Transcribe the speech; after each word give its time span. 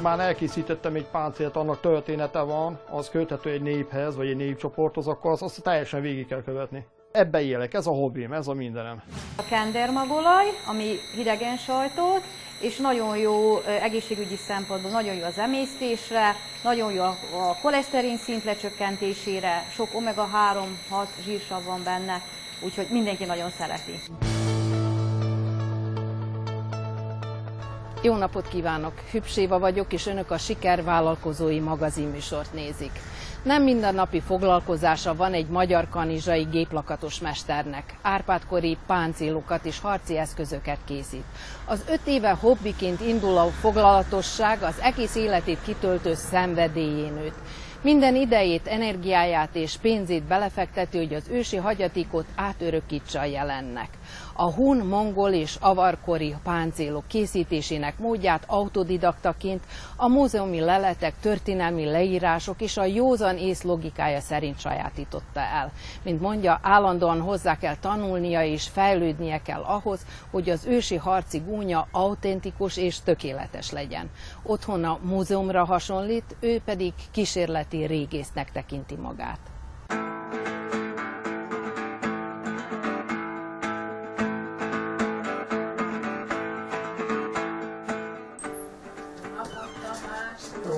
Már 0.00 0.20
elkészítettem 0.20 0.94
egy 0.94 1.06
páncélt, 1.06 1.56
annak 1.56 1.80
története 1.80 2.40
van, 2.40 2.78
az 2.90 3.10
köthető 3.10 3.50
egy 3.50 3.62
néphez, 3.62 4.16
vagy 4.16 4.28
egy 4.28 4.36
népcsoporthoz, 4.36 5.06
akkor 5.06 5.30
azt, 5.30 5.42
azt 5.42 5.62
teljesen 5.62 6.00
végig 6.00 6.26
kell 6.26 6.42
követni. 6.42 6.86
Ebbe 7.12 7.42
élek, 7.42 7.74
ez 7.74 7.86
a 7.86 7.90
hobbim, 7.90 8.32
ez 8.32 8.48
a 8.48 8.52
mindenem. 8.52 9.02
A 9.36 9.42
kendermagolaj, 9.48 10.46
ami 10.66 10.94
hidegen 11.14 11.56
sajtot, 11.56 12.22
és 12.60 12.76
nagyon 12.76 13.16
jó 13.16 13.58
egészségügyi 13.60 14.36
szempontból, 14.36 14.90
nagyon 14.90 15.14
jó 15.14 15.24
az 15.24 15.38
emésztésre, 15.38 16.34
nagyon 16.62 16.92
jó 16.92 17.02
a 17.02 17.58
koleszterin 17.62 18.16
szint 18.16 18.44
lecsökkentésére, 18.44 19.66
sok 19.72 19.88
omega-3-6 19.94 21.06
zsírsav 21.24 21.64
van 21.64 21.80
benne, 21.84 22.22
úgyhogy 22.64 22.86
mindenki 22.90 23.24
nagyon 23.24 23.50
szereti. 23.50 24.00
Jó 28.04 28.16
napot 28.16 28.48
kívánok! 28.48 28.92
Hübséva 29.10 29.58
vagyok, 29.58 29.92
és 29.92 30.06
önök 30.06 30.30
a 30.30 30.38
Sikervállalkozói 30.38 31.60
magazinműsort 31.60 32.52
nézik. 32.52 32.90
Nem 33.42 33.62
mindennapi 33.62 34.20
foglalkozása 34.20 35.14
van 35.14 35.32
egy 35.32 35.46
magyar 35.46 35.88
kanizsai 35.88 36.42
géplakatos 36.42 37.20
mesternek. 37.20 37.94
Árpádkori 38.02 38.76
páncélokat 38.86 39.64
és 39.64 39.80
harci 39.80 40.16
eszközöket 40.18 40.78
készít. 40.84 41.24
Az 41.66 41.84
öt 41.88 42.00
éve 42.04 42.30
hobbiként 42.30 43.00
induló 43.00 43.48
foglalatosság 43.48 44.62
az 44.62 44.80
egész 44.80 45.14
életét 45.14 45.62
kitöltő 45.64 46.14
szenvedélyén 46.14 47.12
nőtt. 47.12 47.38
Minden 47.82 48.16
idejét, 48.16 48.66
energiáját 48.66 49.54
és 49.54 49.76
pénzét 49.76 50.22
belefekteti, 50.22 50.96
hogy 50.96 51.14
az 51.14 51.28
ősi 51.28 51.56
hagyatékot 51.56 52.26
átörökítse 52.34 53.20
a 53.20 53.24
jelennek 53.24 53.88
a 54.34 54.50
hun, 54.52 54.76
mongol 54.76 55.30
és 55.30 55.56
avarkori 55.60 56.34
páncélok 56.42 57.04
készítésének 57.06 57.98
módját 57.98 58.44
autodidaktaként 58.46 59.62
a 59.96 60.08
múzeumi 60.08 60.60
leletek, 60.60 61.14
történelmi 61.20 61.84
leírások 61.84 62.60
és 62.60 62.76
a 62.76 62.84
józan 62.84 63.36
ész 63.36 63.62
logikája 63.62 64.20
szerint 64.20 64.60
sajátította 64.60 65.40
el. 65.40 65.72
Mint 66.02 66.20
mondja, 66.20 66.60
állandóan 66.62 67.20
hozzá 67.20 67.58
kell 67.58 67.76
tanulnia 67.76 68.44
és 68.44 68.68
fejlődnie 68.68 69.42
kell 69.42 69.62
ahhoz, 69.62 70.00
hogy 70.30 70.50
az 70.50 70.66
ősi 70.66 70.96
harci 70.96 71.38
gúnya 71.38 71.86
autentikus 71.90 72.76
és 72.76 73.00
tökéletes 73.00 73.70
legyen. 73.70 74.10
Otthon 74.42 74.84
a 74.84 74.98
múzeumra 75.02 75.64
hasonlít, 75.64 76.36
ő 76.40 76.60
pedig 76.64 76.92
kísérleti 77.72 77.86
régésznek 77.86 78.52
tekinti 78.52 78.96
magát. 78.96 79.40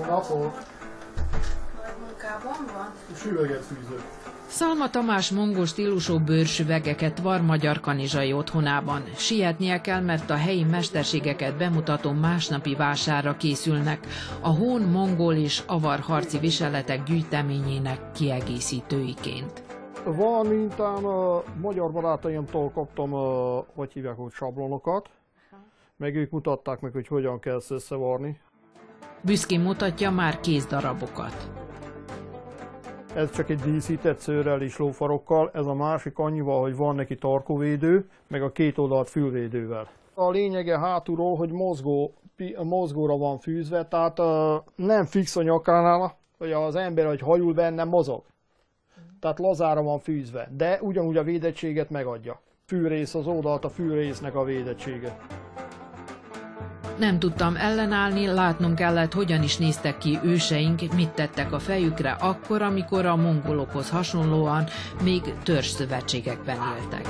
napot! 0.07 0.67
Nagy 1.83 1.97
munkában 2.01 2.67
van? 2.75 2.93
Süveget 3.17 3.65
fűzök. 3.65 4.24
Szalma 4.55 4.91
Tamás 4.91 5.31
mongol 5.31 5.67
stílusú 5.67 6.19
bőrsüvegeket 6.19 7.21
var 7.21 7.41
magyar 7.41 7.81
kanizsai 7.81 8.33
otthonában. 8.33 9.03
Sietnie 9.17 9.81
kell, 9.81 10.01
mert 10.01 10.31
a 10.31 10.35
helyi 10.35 10.65
mesterségeket 10.65 11.57
bemutató 11.57 12.13
másnapi 12.13 12.75
vásárra 12.75 13.37
készülnek, 13.37 14.07
a 14.41 14.49
hón, 14.49 14.83
mongol 14.83 15.35
és 15.35 15.63
avar 15.67 15.99
harci 15.99 16.39
viseletek 16.39 17.03
gyűjteményének 17.03 18.13
kiegészítőiként. 18.13 19.63
Van 20.05 20.47
mintán 20.47 21.05
a 21.05 21.43
magyar 21.61 21.93
barátaimtól 21.93 22.71
kaptam, 22.71 23.11
hogy 23.75 23.93
hívják, 23.93 24.17
hogy 24.17 24.33
sablonokat, 24.33 25.11
meg 25.97 26.17
ők 26.17 26.31
mutatták 26.31 26.81
meg, 26.81 26.93
hogy 26.93 27.07
hogyan 27.07 27.41
kell 27.41 27.61
összevarni. 27.69 28.41
Büszkén 29.21 29.61
mutatja 29.61 30.11
már 30.11 30.41
kézdarabokat. 30.41 31.64
Ez 33.15 33.31
csak 33.31 33.51
egy 33.51 33.59
díszített 33.59 34.19
szőrrel 34.19 34.63
és 34.63 34.79
lófarokkal, 34.79 35.51
ez 35.53 35.67
a 35.67 35.75
másik 35.75 36.19
annyival, 36.19 36.61
hogy 36.61 36.77
van 36.77 36.95
neki 36.95 37.15
tarkóvédő, 37.15 38.09
meg 38.27 38.43
a 38.43 38.53
két 38.53 38.79
oldalt 38.79 39.09
fülvédővel. 39.09 39.89
A 40.15 40.31
lényege 40.31 40.79
hátulról, 40.79 41.37
hogy 41.37 41.51
mozgó, 41.51 42.15
mozgóra 42.63 43.17
van 43.17 43.39
fűzve, 43.39 43.87
tehát 43.87 44.21
nem 44.75 45.05
fix 45.05 45.37
a 45.37 45.43
nyakánál, 45.43 46.17
hogy 46.39 46.53
az 46.53 46.75
ember, 46.75 47.07
hogy 47.07 47.21
hajul 47.21 47.55
benne, 47.55 47.85
mozog. 47.85 48.23
Tehát 49.21 49.39
lazára 49.39 49.83
van 49.83 49.99
fűzve, 49.99 50.49
de 50.57 50.79
ugyanúgy 50.83 51.17
a 51.17 51.23
védettséget 51.23 51.91
megadja. 51.91 52.41
Fűrész 52.67 53.15
az 53.15 53.27
oldalt, 53.27 53.65
a 53.65 53.69
fűrésznek 53.69 54.35
a 54.35 54.45
védettsége. 54.45 55.17
Nem 56.99 57.19
tudtam 57.19 57.57
ellenállni, 57.57 58.27
látnunk 58.27 58.75
kellett, 58.75 59.13
hogyan 59.13 59.43
is 59.43 59.57
néztek 59.57 59.99
ki 59.99 60.19
őseink, 60.23 60.95
mit 60.95 61.11
tettek 61.11 61.53
a 61.53 61.59
fejükre 61.59 62.11
akkor, 62.11 62.63
amikor 62.63 63.07
a 63.07 63.17
mongolokhoz 63.17 63.91
hasonlóan 63.91 64.65
még 65.03 65.23
törzszövetségekben 65.43 66.57
éltek. 66.81 67.09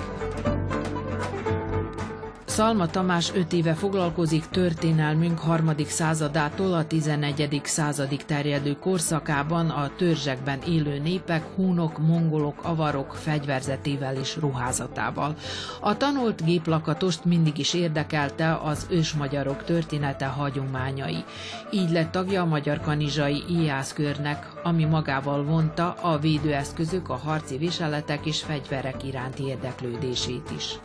Szalma 2.55 2.87
Tamás 2.87 3.33
öt 3.35 3.53
éve 3.53 3.75
foglalkozik 3.75 4.49
történelmünk 4.49 5.39
harmadik 5.39 5.89
századától 5.89 6.73
a 6.73 6.87
11. 6.87 7.61
századig 7.65 8.25
terjedő 8.25 8.77
korszakában 8.81 9.71
a 9.71 9.91
törzsekben 9.97 10.59
élő 10.67 10.99
népek, 10.99 11.45
húnok, 11.55 11.99
mongolok, 11.99 12.65
avarok 12.65 13.15
fegyverzetével 13.15 14.17
és 14.17 14.37
ruházatával. 14.37 15.35
A 15.81 15.97
tanult 15.97 16.45
géplakatost 16.45 17.25
mindig 17.25 17.59
is 17.59 17.75
érdekelte 17.75 18.55
az 18.65 18.87
ősmagyarok 18.91 19.65
története 19.65 20.27
hagyományai. 20.27 21.25
Így 21.71 21.91
lett 21.91 22.11
tagja 22.11 22.43
a 22.43 22.47
Magyar 22.47 22.81
Kanizsai 22.81 23.43
Ijászkörnek, 23.49 24.47
ami 24.63 24.85
magával 24.85 25.45
vonta 25.45 25.93
a 25.93 26.19
védőeszközök, 26.19 27.09
a 27.09 27.17
harci 27.25 27.57
viseletek 27.57 28.27
és 28.27 28.43
fegyverek 28.43 29.05
iránti 29.05 29.45
érdeklődését 29.45 30.51
is. 30.57 30.79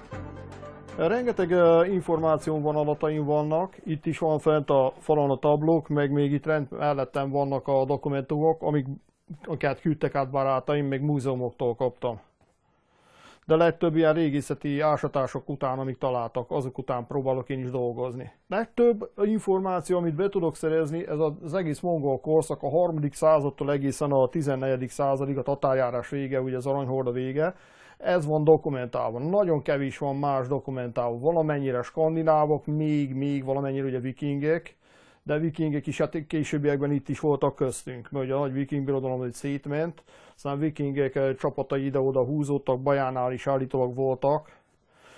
Rengeteg 1.07 1.49
információ 1.91 2.61
van, 2.61 2.75
adataim 2.75 3.25
vannak, 3.25 3.75
itt 3.85 4.05
is 4.05 4.17
van 4.17 4.39
fent 4.39 4.69
a 4.69 4.93
falon 4.97 5.29
a 5.29 5.37
tablók, 5.37 5.87
meg 5.87 6.11
még 6.11 6.31
itt 6.31 6.45
rend 6.45 6.67
mellettem 6.71 7.29
vannak 7.29 7.67
a 7.67 7.85
dokumentumok, 7.85 8.61
amik, 8.61 8.85
amiket 9.45 9.81
küldtek 9.81 10.15
át 10.15 10.29
barátaim, 10.29 10.85
meg 10.85 11.01
múzeumoktól 11.01 11.75
kaptam. 11.75 12.19
De 13.45 13.55
legtöbb 13.55 13.95
ilyen 13.95 14.13
régészeti 14.13 14.79
ásatások 14.79 15.49
után, 15.49 15.79
amik 15.79 15.97
találtak, 15.97 16.51
azok 16.51 16.77
után 16.77 17.07
próbálok 17.07 17.49
én 17.49 17.59
is 17.59 17.71
dolgozni. 17.71 18.31
Legtöbb 18.47 19.11
információ, 19.23 19.97
amit 19.97 20.16
be 20.16 20.29
tudok 20.29 20.55
szerezni, 20.55 21.07
ez 21.07 21.19
az 21.41 21.53
egész 21.53 21.79
mongol 21.79 22.19
korszak, 22.19 22.63
a 22.63 22.69
harmadik 22.69 23.13
századtól 23.13 23.71
egészen 23.71 24.11
a 24.11 24.27
14. 24.27 24.89
századig, 24.89 25.37
a 25.37 25.43
tatárjárás 25.43 26.09
vége, 26.09 26.41
ugye 26.41 26.57
az 26.57 26.66
aranyhorda 26.66 27.11
vége, 27.11 27.55
ez 27.99 28.25
van 28.25 28.43
dokumentálva. 28.43 29.19
Nagyon 29.19 29.61
kevés 29.61 29.97
van 29.97 30.15
más 30.15 30.47
dokumentálva. 30.47 31.19
Valamennyire 31.19 31.81
skandinávok, 31.81 32.65
még, 32.65 33.13
még 33.13 33.45
valamennyire 33.45 33.85
ugye 33.85 33.99
vikingek, 33.99 34.77
de 35.23 35.37
vikingek 35.37 35.87
is 35.87 35.97
hát 35.97 36.27
későbbiekben 36.27 36.91
itt 36.91 37.09
is 37.09 37.19
voltak 37.19 37.55
köztünk, 37.55 38.11
mert 38.11 38.25
ugye 38.25 38.33
a 38.33 38.39
nagy 38.39 38.53
viking 38.53 38.85
birodalom 38.85 39.19
hogy 39.19 39.33
szétment, 39.33 40.03
aztán 40.35 40.59
vikingek 40.59 41.15
eh, 41.15 41.33
csapatai 41.35 41.85
ide-oda 41.85 42.23
húzódtak, 42.23 42.81
Bajánál 42.81 43.33
is 43.33 43.47
állítólag 43.47 43.95
voltak, 43.95 44.57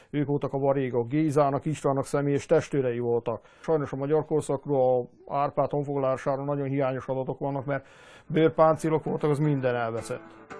ők 0.09 0.27
voltak 0.27 0.53
a 0.53 0.59
varégok, 0.59 1.09
Gézának, 1.09 1.65
Istvánnak 1.65 2.05
személyes 2.05 2.45
testőrei 2.45 2.99
voltak. 2.99 3.45
Sajnos 3.59 3.91
a 3.91 3.95
magyar 3.95 4.25
korszakról, 4.25 5.09
a 5.25 5.35
Árpád 5.35 5.71
honfoglalásáról 5.71 6.45
nagyon 6.45 6.67
hiányos 6.67 7.07
adatok 7.07 7.39
vannak, 7.39 7.65
mert 7.65 7.85
bőrpáncélok 8.27 9.03
voltak, 9.03 9.29
az 9.29 9.39
minden 9.39 9.75
elveszett. 9.75 10.59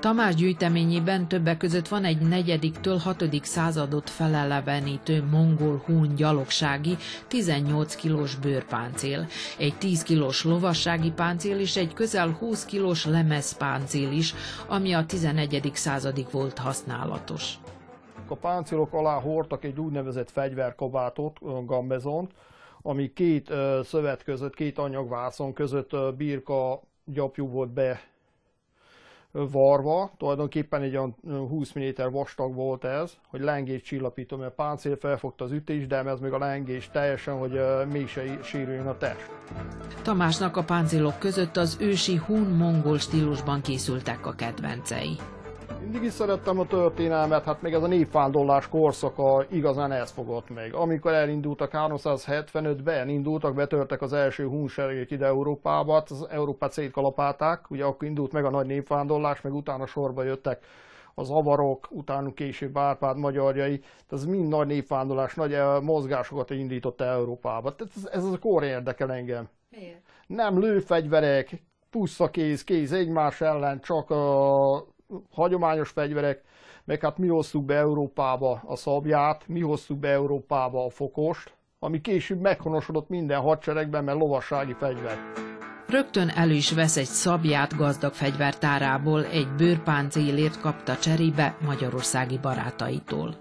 Tamás 0.00 0.34
gyűjteményében 0.34 1.28
többek 1.28 1.56
között 1.56 1.88
van 1.88 2.04
egy 2.04 2.20
negyediktől 2.20 2.96
hatodik 2.96 3.44
századot 3.44 4.10
felelevenítő 4.10 5.24
mongol 5.30 5.82
hún 5.86 6.14
gyalogsági 6.14 6.96
18 7.28 7.94
kilós 7.94 8.34
bőrpáncél, 8.34 9.26
egy 9.58 9.74
10 9.78 10.02
kilós 10.02 10.44
lovassági 10.44 11.10
páncél 11.10 11.58
és 11.58 11.76
egy 11.76 11.94
közel 11.94 12.30
20 12.30 12.64
kilós 12.64 13.06
lemezpáncél 13.06 14.10
is, 14.10 14.34
ami 14.68 14.92
a 14.92 15.06
11. 15.06 15.70
századig 15.74 16.26
volt 16.30 16.58
használatos. 16.58 17.54
A 18.28 18.34
páncélok 18.34 18.92
alá 18.92 19.20
hordtak 19.20 19.64
egy 19.64 19.78
úgynevezett 19.78 20.30
fegyverkabátot, 20.30 21.38
gambezont, 21.66 22.32
ami 22.82 23.12
két 23.12 23.52
szövet 23.82 24.24
között, 24.24 24.54
két 24.54 24.78
anyagvászon 24.78 25.52
között 25.52 25.96
birka 26.16 26.80
gyapjú 27.04 27.48
volt 27.48 27.70
be 27.72 28.00
varva, 29.32 30.10
tulajdonképpen 30.16 30.82
egy 30.82 30.96
olyan 30.96 31.16
20 31.48 31.72
mm 31.78 32.10
vastag 32.10 32.54
volt 32.54 32.84
ez, 32.84 33.12
hogy 33.28 33.40
lengés 33.40 33.82
csillapító, 33.82 34.36
mert 34.36 34.54
páncél 34.54 34.96
felfogta 34.96 35.44
az 35.44 35.52
ütés, 35.52 35.86
de 35.86 35.96
ez 36.04 36.20
még 36.20 36.32
a 36.32 36.38
lengés 36.38 36.90
teljesen, 36.92 37.38
hogy 37.38 37.60
mély 37.92 38.06
se 38.06 38.42
sérüljön 38.42 38.86
a 38.86 38.96
test. 38.96 39.30
Tamásnak 40.02 40.56
a 40.56 40.64
páncélok 40.64 41.18
között 41.18 41.56
az 41.56 41.76
ősi 41.80 42.16
hun-mongol 42.16 42.98
stílusban 42.98 43.60
készültek 43.60 44.26
a 44.26 44.32
kedvencei. 44.32 45.16
Mindig 45.80 46.02
is 46.02 46.12
szerettem 46.12 46.58
a 46.58 46.66
történelmet, 46.66 47.44
hát 47.44 47.62
még 47.62 47.72
ez 47.72 47.82
a 47.82 47.86
népvándorlás 47.86 48.68
korszaka 48.68 49.44
igazán 49.50 49.92
ez 49.92 50.10
fogott 50.10 50.50
meg. 50.50 50.74
Amikor 50.74 51.12
elindultak 51.12 51.70
375-ben, 51.72 52.94
elindultak, 52.94 53.54
betörtek 53.54 54.02
az 54.02 54.12
első 54.12 54.46
hunserégek 54.46 55.10
ide 55.10 55.26
Európába, 55.26 55.92
hát 55.94 56.10
az 56.10 56.26
Európát 56.30 56.72
szétkalapálták, 56.72 57.70
ugye 57.70 57.84
akkor 57.84 58.08
indult 58.08 58.32
meg 58.32 58.44
a 58.44 58.50
nagy 58.50 58.66
népvándorlás, 58.66 59.40
meg 59.40 59.54
utána 59.54 59.86
sorba 59.86 60.22
jöttek 60.22 60.64
az 61.14 61.30
avarok, 61.30 61.88
utána 61.90 62.32
később 62.32 62.78
Árpád 62.78 63.16
magyarjai, 63.16 63.80
ez 64.10 64.24
mind 64.24 64.48
nagy 64.48 64.66
népvándorlás, 64.66 65.34
nagy 65.34 65.52
eh, 65.52 65.80
mozgásokat 65.80 66.50
indított 66.50 67.00
Európába. 67.00 67.74
Tehát 67.74 67.92
ez, 67.96 68.08
ez 68.12 68.24
a 68.24 68.38
kor 68.38 68.62
érdekel 68.64 69.12
engem. 69.12 69.48
Miért? 69.70 70.00
Nem 70.26 70.58
lőfegyverek, 70.58 71.62
puszta 71.90 72.30
kéz, 72.30 72.64
kéz 72.64 72.92
egymás 72.92 73.40
ellen, 73.40 73.80
csak 73.80 74.10
a 74.10 74.96
hagyományos 75.30 75.88
fegyverek, 75.90 76.42
meg 76.84 77.00
hát 77.00 77.18
mi 77.18 77.28
hoztuk 77.28 77.64
be 77.64 77.74
Európába 77.74 78.62
a 78.66 78.76
szabját, 78.76 79.48
mi 79.48 79.60
hoztuk 79.60 79.98
be 79.98 80.08
Európába 80.08 80.84
a 80.84 80.90
fokost, 80.90 81.52
ami 81.78 82.00
később 82.00 82.40
meghonosodott 82.40 83.08
minden 83.08 83.40
hadseregben, 83.40 84.04
mert 84.04 84.18
lovassági 84.18 84.72
fegyver. 84.72 85.18
Rögtön 85.88 86.28
elő 86.28 86.52
is 86.52 86.72
vesz 86.72 86.96
egy 86.96 87.04
szabját 87.04 87.76
gazdag 87.76 88.12
fegyvertárából, 88.12 89.24
egy 89.24 89.48
bőrpáncélért 89.56 90.60
kapta 90.60 90.96
cserébe 90.96 91.56
magyarországi 91.64 92.38
barátaitól. 92.38 93.34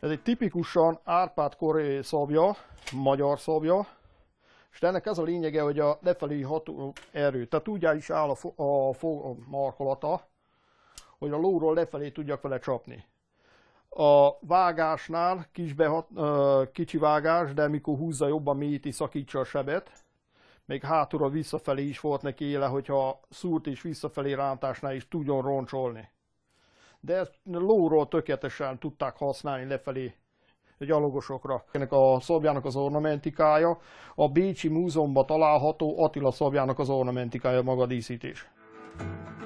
Ez 0.00 0.10
egy 0.10 0.22
tipikusan 0.22 0.98
Árpád 1.04 1.56
kori 1.56 2.02
szabja, 2.02 2.56
magyar 2.92 3.38
szabja, 3.38 3.86
és 4.72 4.82
ennek 4.82 5.06
ez 5.06 5.18
a 5.18 5.22
lényege, 5.22 5.62
hogy 5.62 5.78
a 5.78 5.98
lefelé 6.02 6.40
ható 6.40 6.92
erő, 7.12 7.46
tehát 7.46 7.68
úgy 7.68 7.88
is 7.96 8.10
áll 8.10 8.28
a, 8.28 8.34
fo- 8.34 8.58
a, 8.58 8.88
a 9.28 9.34
markolata, 9.46 10.28
hogy 11.18 11.30
a 11.30 11.36
lóról 11.36 11.74
lefelé 11.74 12.10
tudjak 12.10 12.42
vele 12.42 12.58
csapni. 12.58 13.04
A 13.88 14.38
vágásnál 14.40 15.46
kis 15.52 15.72
behat, 15.72 16.08
kicsi 16.72 16.98
vágás, 16.98 17.54
de 17.54 17.68
mikor 17.68 17.96
húzza 17.96 18.28
jobban 18.28 18.56
mélyíti, 18.56 18.90
szakítsa 18.90 19.38
a 19.38 19.44
sebet. 19.44 19.90
Még 20.64 20.82
hátulról 20.82 21.30
visszafelé 21.30 21.82
is 21.82 22.00
volt 22.00 22.22
neki 22.22 22.44
éle, 22.44 22.66
hogyha 22.66 23.20
szúrt 23.30 23.66
és 23.66 23.82
visszafelé 23.82 24.32
rántásnál 24.32 24.94
is 24.94 25.08
tudjon 25.08 25.42
roncsolni. 25.42 26.08
De 27.00 27.16
ezt 27.16 27.38
lóról 27.44 28.08
tökéletesen 28.08 28.78
tudták 28.78 29.16
használni 29.16 29.64
lefelé 29.64 30.14
gyalogosokra. 30.84 31.64
Ennek 31.72 31.92
a 31.92 32.18
szobjának 32.20 32.64
az 32.64 32.76
ornamentikája, 32.76 33.78
a 34.14 34.28
Bécsi 34.28 34.68
Múzeumban 34.68 35.26
található 35.26 36.02
Attila 36.02 36.30
szobjának 36.30 36.78
az 36.78 36.88
ornamentikája 36.88 37.62
maga 37.62 37.86
díszítés. 37.86 38.50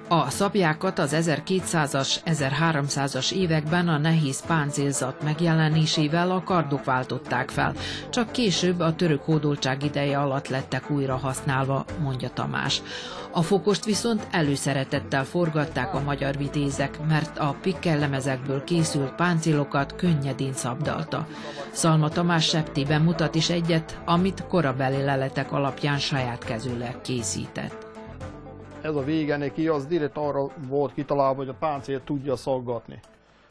A 0.08 0.30
szabjákat 0.30 0.98
az 0.98 1.16
1200-as, 1.16 2.16
1300-as 2.24 3.32
években 3.32 3.88
a 3.88 3.98
nehéz 3.98 4.46
páncélzat 4.46 5.22
megjelenésével 5.22 6.30
a 6.30 6.42
kardok 6.42 6.84
váltották 6.84 7.50
fel, 7.50 7.74
csak 8.10 8.32
később 8.32 8.80
a 8.80 8.94
török 8.94 9.22
hódoltság 9.22 9.82
ideje 9.82 10.18
alatt 10.18 10.48
lettek 10.48 10.90
újra 10.90 11.16
használva, 11.16 11.84
mondja 12.00 12.28
Tamás. 12.28 12.82
A 13.30 13.42
fokost 13.42 13.84
viszont 13.84 14.26
előszeretettel 14.30 15.24
forgatták 15.24 15.94
a 15.94 16.00
magyar 16.00 16.36
vitézek, 16.36 16.98
mert 17.08 17.38
a 17.38 17.56
pikkellemezekből 17.62 18.64
készült 18.64 19.14
páncélokat 19.14 19.96
könnyedén 19.96 20.52
szabdalta. 20.52 21.26
Szalma 21.70 22.08
Tamás 22.08 22.44
septében 22.44 23.02
mutat 23.02 23.34
is 23.34 23.50
egyet, 23.50 23.98
amit 24.04 24.44
korabeli 24.48 25.02
leletek 25.02 25.52
alapján 25.52 25.98
saját 25.98 26.44
kezűleg 26.44 27.00
készített 27.00 27.83
ez 28.84 28.96
a 28.96 29.02
vége 29.02 29.36
neki, 29.36 29.68
az 29.68 29.86
direkt 29.86 30.16
arra 30.16 30.46
volt 30.56 30.94
kitalálva, 30.94 31.34
hogy 31.34 31.48
a 31.48 31.54
páncélt 31.54 32.02
tudja 32.02 32.36
szaggatni. 32.36 33.00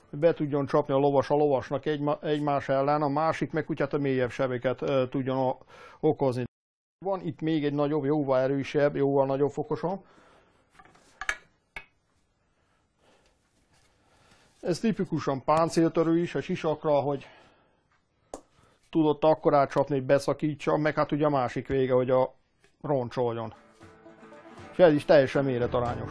Hogy 0.10 0.20
be 0.20 0.34
tudjon 0.34 0.66
csapni 0.66 0.94
a 0.94 0.98
lovas 0.98 1.30
a 1.30 1.36
lovasnak 1.36 1.86
egymás 2.22 2.70
ellen, 2.70 3.02
a 3.02 3.08
másik 3.08 3.52
meg 3.52 3.68
hát 3.78 3.94
a 3.94 3.98
mélyebb 3.98 4.30
sebeket 4.30 4.82
e, 4.82 5.10
tudjon 5.10 5.56
okozni. 6.00 6.44
Van 7.06 7.22
itt 7.22 7.42
még 7.42 7.66
egy 7.66 7.74
nagyobb, 7.74 8.06
jóval 8.06 8.40
erősebb, 8.40 8.96
jóval 8.96 9.26
nagyobb 9.26 9.52
fokosom. 9.52 10.04
Ez 14.62 14.80
tipikusan 14.80 15.44
páncéltörő 15.44 16.18
is, 16.18 16.36
a 16.36 16.42
sisakra, 16.42 17.00
hogy 17.00 17.28
tudott 18.90 19.24
akkorát 19.24 19.72
csapni, 19.72 19.96
hogy 19.96 20.06
beszakítsa, 20.06 20.78
meg 20.78 20.96
hát 20.96 21.12
ugye 21.12 21.26
a 21.26 21.30
másik 21.30 21.68
vége, 21.68 21.94
hogy 21.94 22.10
a 22.10 22.34
roncsoljon 22.82 23.54
és 24.74 24.84
ez 24.84 24.94
is 24.94 25.06
teljesen 25.06 25.44
méretarányos. 25.44 26.10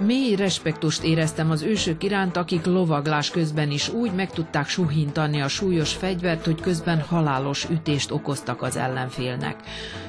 Mély 0.00 0.34
respektust 0.34 1.02
éreztem 1.02 1.50
az 1.50 1.62
ősök 1.62 2.02
iránt, 2.02 2.36
akik 2.36 2.64
lovaglás 2.66 3.30
közben 3.30 3.70
is 3.70 3.88
úgy 3.88 4.14
meg 4.14 4.30
tudták 4.30 4.68
suhintani 4.68 5.40
a 5.40 5.48
súlyos 5.48 5.94
fegyvert, 5.94 6.44
hogy 6.44 6.60
közben 6.60 7.00
halálos 7.00 7.68
ütést 7.70 8.10
okoztak 8.10 8.62
az 8.62 8.76
ellenfélnek. 8.76 9.56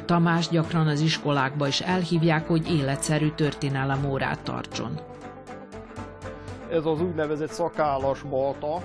Tamás 0.06 0.50
gyakran 0.50 0.88
az 0.88 1.00
iskolákba 1.00 1.68
is 1.68 1.82
elhívják, 1.82 2.48
hogy 2.48 2.72
életszerű 2.72 3.30
történelem 3.30 4.06
órát 4.06 4.40
tartson. 4.44 5.00
Ez 6.72 6.86
az 6.86 7.02
úgynevezett 7.02 7.52
szakállas 7.52 8.22
balta. 8.22 8.82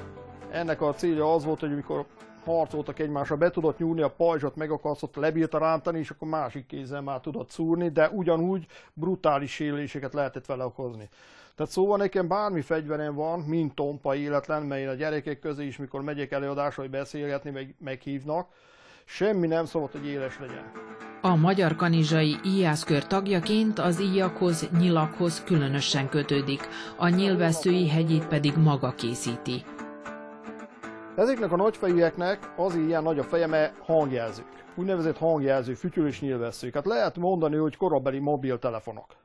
Ennek 0.50 0.82
a 0.82 0.94
célja 0.94 1.34
az 1.34 1.44
volt, 1.44 1.60
hogy 1.60 1.72
amikor 1.72 2.06
harcoltak 2.56 2.98
egymásra, 2.98 3.36
be 3.36 3.50
tudott 3.50 3.78
nyúlni 3.78 4.02
a 4.02 4.10
pajzsot, 4.10 4.56
megakasztott, 4.56 5.16
lebírta 5.16 5.58
rántani, 5.58 5.98
és 5.98 6.10
akkor 6.10 6.28
másik 6.28 6.66
kézzel 6.66 7.00
már 7.00 7.20
tudott 7.20 7.50
szúrni, 7.50 7.88
de 7.88 8.08
ugyanúgy 8.08 8.66
brutális 8.92 9.52
sérüléseket 9.52 10.14
lehetett 10.14 10.46
vele 10.46 10.64
okozni. 10.64 11.08
Tehát 11.54 11.72
szóval 11.72 11.96
nekem 11.96 12.28
bármi 12.28 12.60
fegyverem 12.60 13.14
van, 13.14 13.40
mint 13.40 13.74
tompa 13.74 14.14
életlen, 14.14 14.62
mely 14.62 14.86
a 14.86 14.94
gyerekek 14.94 15.38
közé 15.38 15.66
is, 15.66 15.76
mikor 15.76 16.02
megyek 16.02 16.32
előadásra, 16.32 16.82
hogy 16.82 16.90
beszélgetni, 16.90 17.50
meg, 17.50 17.74
meghívnak, 17.78 18.48
semmi 19.04 19.46
nem 19.46 19.64
szabad, 19.64 19.92
hogy 19.92 20.06
éles 20.06 20.38
legyen. 20.38 20.72
A 21.22 21.36
magyar 21.36 21.76
kanizsai 21.76 22.36
íjászkör 22.44 23.06
tagjaként 23.06 23.78
az 23.78 24.00
íjakhoz, 24.00 24.68
nyilakhoz 24.78 25.42
különösen 25.44 26.08
kötődik, 26.08 26.68
a 26.96 27.08
nyilvesszői 27.08 27.88
hegyét 27.88 28.26
pedig 28.26 28.56
maga 28.56 28.94
készíti. 28.94 29.64
Ezeknek 31.18 31.52
a 31.52 31.56
nagyfejűeknek 31.56 32.52
az 32.56 32.74
ilyen 32.74 33.02
nagy 33.02 33.18
a 33.18 33.22
feje, 33.22 33.46
mert 33.46 33.78
hangjelzők. 33.84 34.64
Úgynevezett 34.74 35.18
hangjelző, 35.18 35.74
fütyülés 35.74 36.20
nyilvesszők. 36.20 36.74
Hát 36.74 36.86
lehet 36.86 37.16
mondani, 37.16 37.56
hogy 37.56 37.76
korabeli 37.76 38.18
mobiltelefonok. 38.18 39.16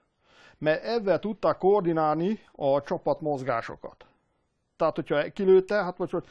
Mert 0.57 0.83
ebben 0.83 1.19
tudták 1.19 1.57
koordinálni 1.57 2.39
a 2.51 2.81
csapat 2.81 3.21
mozgásokat. 3.21 4.05
Tehát, 4.75 4.95
hogyha 4.95 5.31
kilőtte, 5.31 5.75
hát 5.75 5.97
vagy 5.97 6.11
hogy 6.11 6.25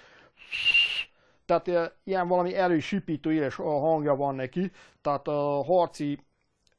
tehát 1.45 1.95
ilyen 2.05 2.29
valami 2.29 2.55
erős 2.55 2.87
sipítő 2.87 3.33
éles 3.33 3.55
hangja 3.55 4.17
van 4.17 4.35
neki, 4.35 4.71
tehát 5.01 5.29
a 5.29 5.63
harci 5.65 6.19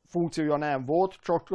funkciója 0.06 0.56
nem 0.56 0.86
volt, 0.86 1.14
csak 1.22 1.48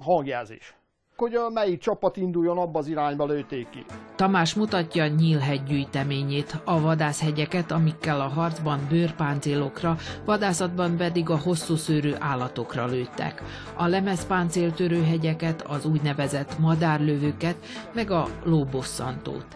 hangjelzés 0.00 0.77
hogy 1.18 1.34
a 1.34 1.48
melyik 1.48 1.80
csapat 1.80 2.16
induljon 2.16 2.58
abba 2.58 2.78
az 2.78 2.86
irányba 2.86 3.26
lőték 3.26 3.70
ki. 3.70 3.84
Tamás 4.16 4.54
mutatja 4.54 5.06
Nyílhegy 5.06 5.62
gyűjteményét, 5.62 6.60
a 6.64 6.80
vadászhegyeket, 6.80 7.70
amikkel 7.70 8.20
a 8.20 8.28
harcban 8.28 8.86
bőrpáncélokra, 8.90 9.96
vadászatban 10.24 10.96
pedig 10.96 11.30
a 11.30 11.38
hosszú 11.38 11.74
szőrű 11.74 12.12
állatokra 12.18 12.86
lőttek. 12.86 13.42
A 13.76 13.86
lemezpáncéltörő 13.86 15.02
hegyeket, 15.02 15.62
az 15.62 15.86
úgynevezett 15.86 16.58
madárlövőket, 16.58 17.56
meg 17.94 18.10
a 18.10 18.24
lóbosszantót. 18.44 19.46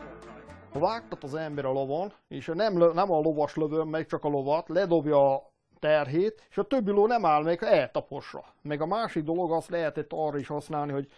Ha 0.73 0.79
vágtat 0.79 1.25
az 1.25 1.35
ember 1.35 1.65
a 1.65 1.73
lovon, 1.73 2.13
és 2.29 2.51
nem, 2.55 2.77
nem 2.95 3.13
a 3.13 3.21
lovas 3.21 3.57
lövőn 3.57 3.87
meg 3.87 4.07
csak 4.07 4.25
a 4.25 4.29
lovat, 4.29 4.69
ledobja 4.69 5.52
terhét, 5.83 6.47
és 6.51 6.59
a 6.59 6.63
többi 6.63 6.91
ló 6.91 7.07
nem 7.07 7.25
áll 7.25 7.43
meg, 7.43 7.63
eltaposra. 7.63 8.45
Meg 8.61 8.81
a 8.81 8.87
másik 8.87 9.25
dolog 9.25 9.53
azt 9.53 9.69
lehetett 9.69 10.13
arra 10.13 10.39
is 10.39 10.47
használni, 10.47 10.93
hogy 10.93 11.09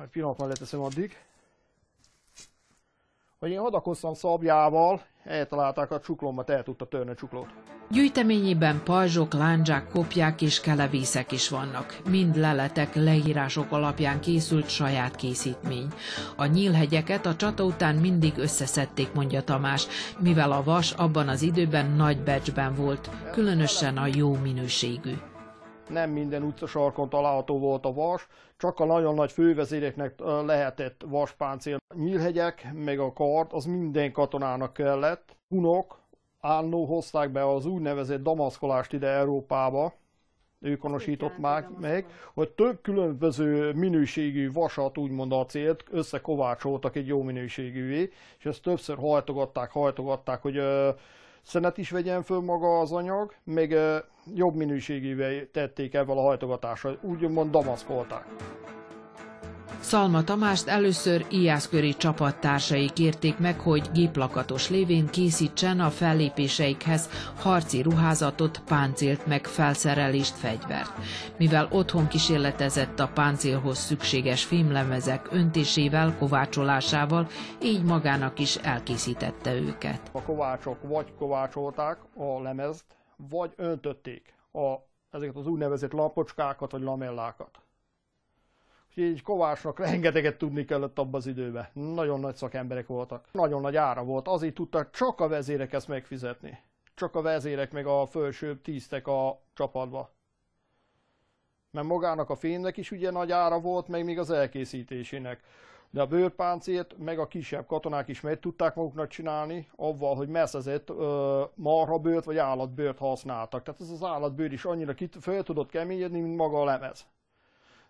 egy 0.00 0.08
pillanatban 0.08 0.48
leteszem 0.48 0.80
addig, 0.80 1.16
hogy 3.38 3.50
én 3.50 3.58
hadakoztam 3.58 4.14
szabjával, 4.14 5.02
eltalálták 5.28 5.90
a 5.90 6.00
csuklómat, 6.00 6.50
el 6.50 6.62
tudta 6.62 6.84
törni 6.86 7.10
a 7.10 7.14
csuklót. 7.14 7.48
Gyűjteményében 7.90 8.80
pajzsok, 8.84 9.32
lándzsák, 9.32 9.88
kopják 9.88 10.42
és 10.42 10.60
kelevészek 10.60 11.32
is 11.32 11.48
vannak. 11.48 11.98
Mind 12.10 12.36
leletek, 12.36 12.94
leírások 12.94 13.72
alapján 13.72 14.20
készült 14.20 14.68
saját 14.68 15.16
készítmény. 15.16 15.88
A 16.36 16.46
nyílhegyeket 16.46 17.26
a 17.26 17.36
csata 17.36 17.64
után 17.64 17.94
mindig 17.94 18.32
összeszedték, 18.36 19.12
mondja 19.12 19.42
Tamás, 19.42 19.86
mivel 20.18 20.52
a 20.52 20.62
vas 20.62 20.92
abban 20.92 21.28
az 21.28 21.42
időben 21.42 21.90
nagy 21.90 22.18
becsben 22.18 22.74
volt, 22.74 23.10
különösen 23.32 23.96
a 23.96 24.06
jó 24.14 24.34
minőségű 24.34 25.12
nem 25.88 26.10
minden 26.10 26.42
utcasarkon 26.42 27.08
található 27.08 27.58
volt 27.58 27.84
a 27.84 27.92
vas, 27.92 28.26
csak 28.56 28.80
a 28.80 28.84
nagyon 28.84 29.14
nagy 29.14 29.32
fővezéreknek 29.32 30.20
lehetett 30.46 31.04
vaspáncél. 31.06 31.76
Nyílhegyek, 31.94 32.72
meg 32.72 32.98
a 32.98 33.12
kart, 33.12 33.52
az 33.52 33.64
minden 33.64 34.12
katonának 34.12 34.72
kellett. 34.72 35.36
Hunok, 35.48 35.98
álló 36.40 36.84
hozták 36.84 37.30
be 37.30 37.48
az 37.48 37.66
úgynevezett 37.66 38.22
damaszkolást 38.22 38.92
ide 38.92 39.06
Európába, 39.08 39.92
ők 40.60 40.80
honosított 40.80 41.38
már 41.38 41.68
meg, 41.80 42.06
hogy 42.34 42.48
több 42.50 42.80
különböző 42.82 43.72
minőségű 43.72 44.52
vasat, 44.52 44.98
úgymond 44.98 45.32
acélt 45.32 45.84
összekovácsoltak 45.90 46.96
egy 46.96 47.06
jó 47.06 47.22
minőségűvé, 47.22 48.10
és 48.38 48.44
ezt 48.44 48.62
többször 48.62 48.96
hajtogatták, 48.96 49.70
hajtogatták, 49.70 50.42
hogy 50.42 50.60
szenet 51.42 51.78
is 51.78 51.90
vegyen 51.90 52.22
föl 52.22 52.40
maga 52.40 52.80
az 52.80 52.92
anyag, 52.92 53.34
meg 53.44 53.76
jobb 54.34 54.54
minőségűvé 54.54 55.44
tették 55.44 55.94
ezzel 55.94 56.18
a 56.18 56.22
hajtogatással, 56.22 56.98
úgymond 57.02 57.50
damaszkolták. 57.50 58.24
Szalma 59.80 60.24
Tamást 60.24 60.68
először 60.68 61.26
Ijászköri 61.30 61.96
csapattársai 61.96 62.90
kérték 62.90 63.38
meg, 63.38 63.60
hogy 63.60 63.90
géplakatos 63.92 64.70
lévén 64.70 65.06
készítsen 65.06 65.80
a 65.80 65.90
fellépéseikhez 65.90 67.08
harci 67.36 67.82
ruházatot, 67.82 68.60
páncélt 68.66 69.26
meg 69.26 69.46
felszerelést, 69.46 70.34
fegyvert. 70.34 70.92
Mivel 71.36 71.68
otthon 71.70 72.08
kísérletezett 72.08 73.00
a 73.00 73.10
páncélhoz 73.14 73.78
szükséges 73.78 74.44
fémlemezek 74.44 75.28
öntésével, 75.32 76.16
kovácsolásával, 76.18 77.26
így 77.62 77.82
magának 77.82 78.38
is 78.38 78.56
elkészítette 78.56 79.54
őket. 79.54 80.00
A 80.12 80.22
kovácsok 80.22 80.82
vagy 80.82 81.14
kovácsolták 81.18 81.98
a 82.16 82.42
lemezt, 82.42 82.84
vagy 83.16 83.52
öntötték 83.56 84.34
a, 84.52 84.74
ezeket 85.10 85.36
az 85.36 85.46
úgynevezett 85.46 85.92
lapocskákat 85.92 86.70
vagy 86.70 86.82
lamellákat. 86.82 87.50
Úgyhogy 88.98 89.22
Kovácsnak 89.22 89.78
rengeteget 89.78 90.38
tudni 90.38 90.64
kellett 90.64 90.98
abban 90.98 91.14
az 91.14 91.26
időben. 91.26 91.68
Nagyon 91.72 92.20
nagy 92.20 92.34
szakemberek 92.34 92.86
voltak. 92.86 93.24
Nagyon 93.32 93.60
nagy 93.60 93.76
ára 93.76 94.04
volt. 94.04 94.28
Azért 94.28 94.54
tudtak 94.54 94.90
csak 94.90 95.20
a 95.20 95.28
vezérek 95.28 95.72
ezt 95.72 95.88
megfizetni. 95.88 96.58
Csak 96.94 97.14
a 97.14 97.22
vezérek 97.22 97.72
meg 97.72 97.86
a 97.86 98.06
felsőbb 98.06 98.62
tíztek 98.62 99.06
a 99.06 99.40
csapatba. 99.54 100.10
Mert 101.70 101.86
magának 101.86 102.30
a 102.30 102.36
fénynek 102.36 102.76
is 102.76 102.90
ugye 102.90 103.10
nagy 103.10 103.32
ára 103.32 103.60
volt, 103.60 103.88
meg 103.88 104.04
még 104.04 104.18
az 104.18 104.30
elkészítésének. 104.30 105.42
De 105.90 106.00
a 106.00 106.06
bőrpáncért, 106.06 106.98
meg 106.98 107.18
a 107.18 107.26
kisebb 107.26 107.66
katonák 107.66 108.08
is 108.08 108.20
meg 108.20 108.40
tudták 108.40 108.74
maguknak 108.74 109.08
csinálni, 109.08 109.68
avval, 109.76 110.14
hogy 110.14 110.28
messzezett 110.28 110.92
marhabőrt 111.54 112.24
vagy 112.24 112.38
állatbőrt 112.38 112.98
használtak. 112.98 113.62
Tehát 113.62 113.80
ez 113.80 113.90
az 113.90 114.02
állatbőr 114.02 114.52
is 114.52 114.64
annyira 114.64 114.94
föl 115.20 115.42
tudott 115.42 115.70
keményedni, 115.70 116.20
mint 116.20 116.36
maga 116.36 116.60
a 116.60 116.64
lemez 116.64 117.06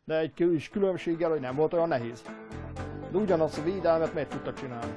de 0.08 0.18
egy 0.18 0.32
kis 0.34 0.68
különbséggel, 0.68 1.30
hogy 1.30 1.40
nem 1.40 1.54
volt 1.54 1.72
olyan 1.72 1.88
nehéz. 1.88 2.22
De 3.12 3.18
ugyanazt 3.18 3.58
a 3.58 3.62
védelmet 3.62 4.14
meg 4.14 4.28
tudta 4.28 4.52
csinálni. 4.52 4.92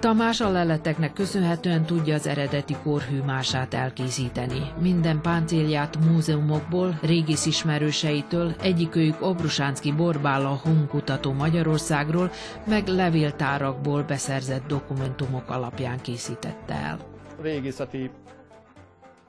Tamás 0.00 0.40
a 0.40 0.50
leleteknek 0.50 1.12
köszönhetően 1.12 1.84
tudja 1.84 2.14
az 2.14 2.26
eredeti 2.26 2.76
korhűmását 2.82 3.74
elkészíteni. 3.74 4.60
Minden 4.80 5.20
páncélját 5.20 5.96
múzeumokból, 6.10 6.98
régész 7.02 7.46
ismerőseitől, 7.46 8.52
egyikőjük 8.62 9.22
Obrusánszki 9.22 9.92
Borbála 9.92 10.60
honkutató 10.62 11.32
Magyarországról, 11.32 12.30
meg 12.66 12.86
levéltárakból 12.86 14.02
beszerzett 14.02 14.66
dokumentumok 14.66 15.50
alapján 15.50 16.00
készítette 16.00 16.74
el. 16.74 16.98
Régészeti 17.40 18.10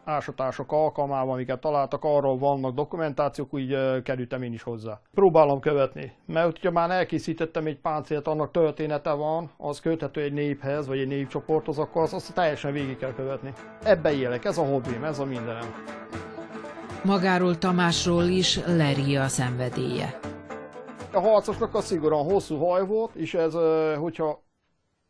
ásatások 0.05 0.72
alkalmával, 0.72 1.33
amiket 1.33 1.60
találtak, 1.60 2.03
arról 2.03 2.38
vannak 2.38 2.74
dokumentációk, 2.74 3.53
úgy 3.53 3.77
kerültem 4.03 4.41
én 4.41 4.53
is 4.53 4.63
hozzá. 4.63 5.00
Próbálom 5.13 5.60
követni, 5.60 6.13
mert 6.25 6.45
hogyha 6.45 6.72
már 6.72 6.89
elkészítettem 6.89 7.65
egy 7.65 7.79
páncélt, 7.79 8.27
annak 8.27 8.51
története 8.51 9.12
van, 9.12 9.51
az 9.57 9.79
köthető 9.79 10.22
egy 10.22 10.33
néphez, 10.33 10.88
vagy 10.88 11.00
egy 11.00 11.07
népcsoporthoz, 11.07 11.79
akkor 11.79 12.01
azt, 12.01 12.13
azt 12.13 12.33
teljesen 12.33 12.72
végig 12.72 12.98
kell 12.98 13.13
követni. 13.13 13.53
Ebbe 13.83 14.13
élek, 14.13 14.45
ez 14.45 14.57
a 14.57 14.65
hobbim, 14.65 15.03
ez 15.03 15.19
a 15.19 15.25
mindenem. 15.25 15.74
Magáról 17.03 17.57
Tamásról 17.57 18.24
is 18.24 18.60
Leri 18.65 19.15
a 19.15 19.27
szenvedélye. 19.27 20.19
A 21.12 21.19
harcosnak 21.19 21.75
a 21.75 21.81
szigorúan 21.81 22.24
hosszú 22.24 22.57
haj 22.57 22.86
volt, 22.86 23.15
és 23.15 23.33
ez, 23.33 23.53
hogyha 23.98 24.43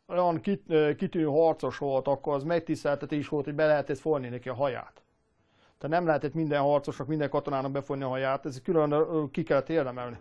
olyan 0.08 0.40
kit, 0.40 0.74
kitűnő 0.96 1.26
harcos 1.26 1.78
volt, 1.78 2.08
akkor 2.08 2.34
az 2.34 2.42
megtiszteltetés 2.42 3.28
volt, 3.28 3.44
hogy 3.44 3.54
be 3.54 3.66
lehetett 3.66 3.98
fonni 3.98 4.28
neki 4.28 4.48
a 4.48 4.54
haját. 4.54 5.02
Tehát 5.78 5.96
nem 5.96 6.06
lehetett 6.06 6.34
minden 6.34 6.60
harcosnak, 6.60 7.06
minden 7.06 7.30
katonának 7.30 7.70
befonni 7.70 8.02
a 8.02 8.08
haját, 8.08 8.46
ez 8.46 8.62
külön 8.62 9.06
ki 9.30 9.42
kellett 9.42 9.68
érdemelni. 9.68 10.16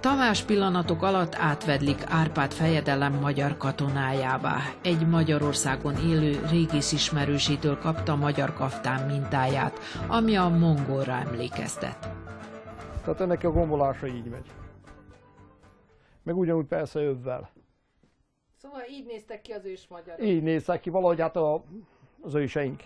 Tamás 0.00 0.42
pillanatok 0.42 1.02
alatt 1.02 1.34
átvedlik 1.34 2.02
Árpád 2.06 2.52
fejedelem 2.52 3.14
magyar 3.14 3.56
katonájává. 3.56 4.56
Egy 4.82 5.06
Magyarországon 5.08 5.94
élő 5.96 6.40
régész 6.50 6.92
ismerősétől 6.92 7.78
kapta 7.78 8.16
magyar 8.16 8.52
kaftán 8.52 9.06
mintáját, 9.06 9.78
ami 10.08 10.36
a 10.36 10.48
mongolra 10.48 11.12
emlékeztet. 11.12 12.08
Tehát 13.04 13.20
ennek 13.20 13.44
a 13.44 13.50
gombolása 13.50 14.06
így 14.06 14.28
megy. 14.28 14.50
Meg 16.22 16.36
ugyanúgy 16.36 16.66
persze 16.66 17.00
övvel. 17.00 17.50
Szóval 18.62 18.82
így 18.90 19.06
néztek 19.06 19.40
ki 19.40 19.52
az 19.52 19.64
ős 19.64 19.86
magyarok. 19.88 20.26
Így 20.26 20.42
néztek 20.42 20.80
ki 20.80 20.90
valahogy 20.90 21.20
hát 21.20 21.36
a, 21.36 21.64
az 22.20 22.34
őseink. 22.34 22.82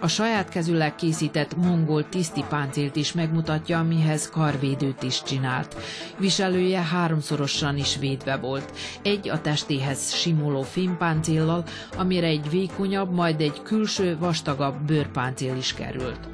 A 0.00 0.08
saját 0.08 0.48
kezüleg 0.48 0.94
készített 0.94 1.56
mongol 1.56 2.08
tiszti 2.08 2.44
páncélt 2.48 2.96
is 2.96 3.12
megmutatja, 3.12 3.78
amihez 3.78 4.30
karvédőt 4.30 5.02
is 5.02 5.22
csinált. 5.22 5.76
Viselője 6.18 6.80
háromszorosan 6.80 7.76
is 7.76 7.96
védve 7.96 8.36
volt. 8.36 8.72
Egy 9.02 9.28
a 9.28 9.40
testéhez 9.40 10.12
simuló 10.12 10.62
fémpáncéllal, 10.62 11.64
amire 11.98 12.26
egy 12.26 12.50
vékonyabb, 12.50 13.12
majd 13.12 13.40
egy 13.40 13.62
külső, 13.62 14.18
vastagabb 14.18 14.76
bőrpáncél 14.76 15.56
is 15.56 15.74
került. 15.74 16.28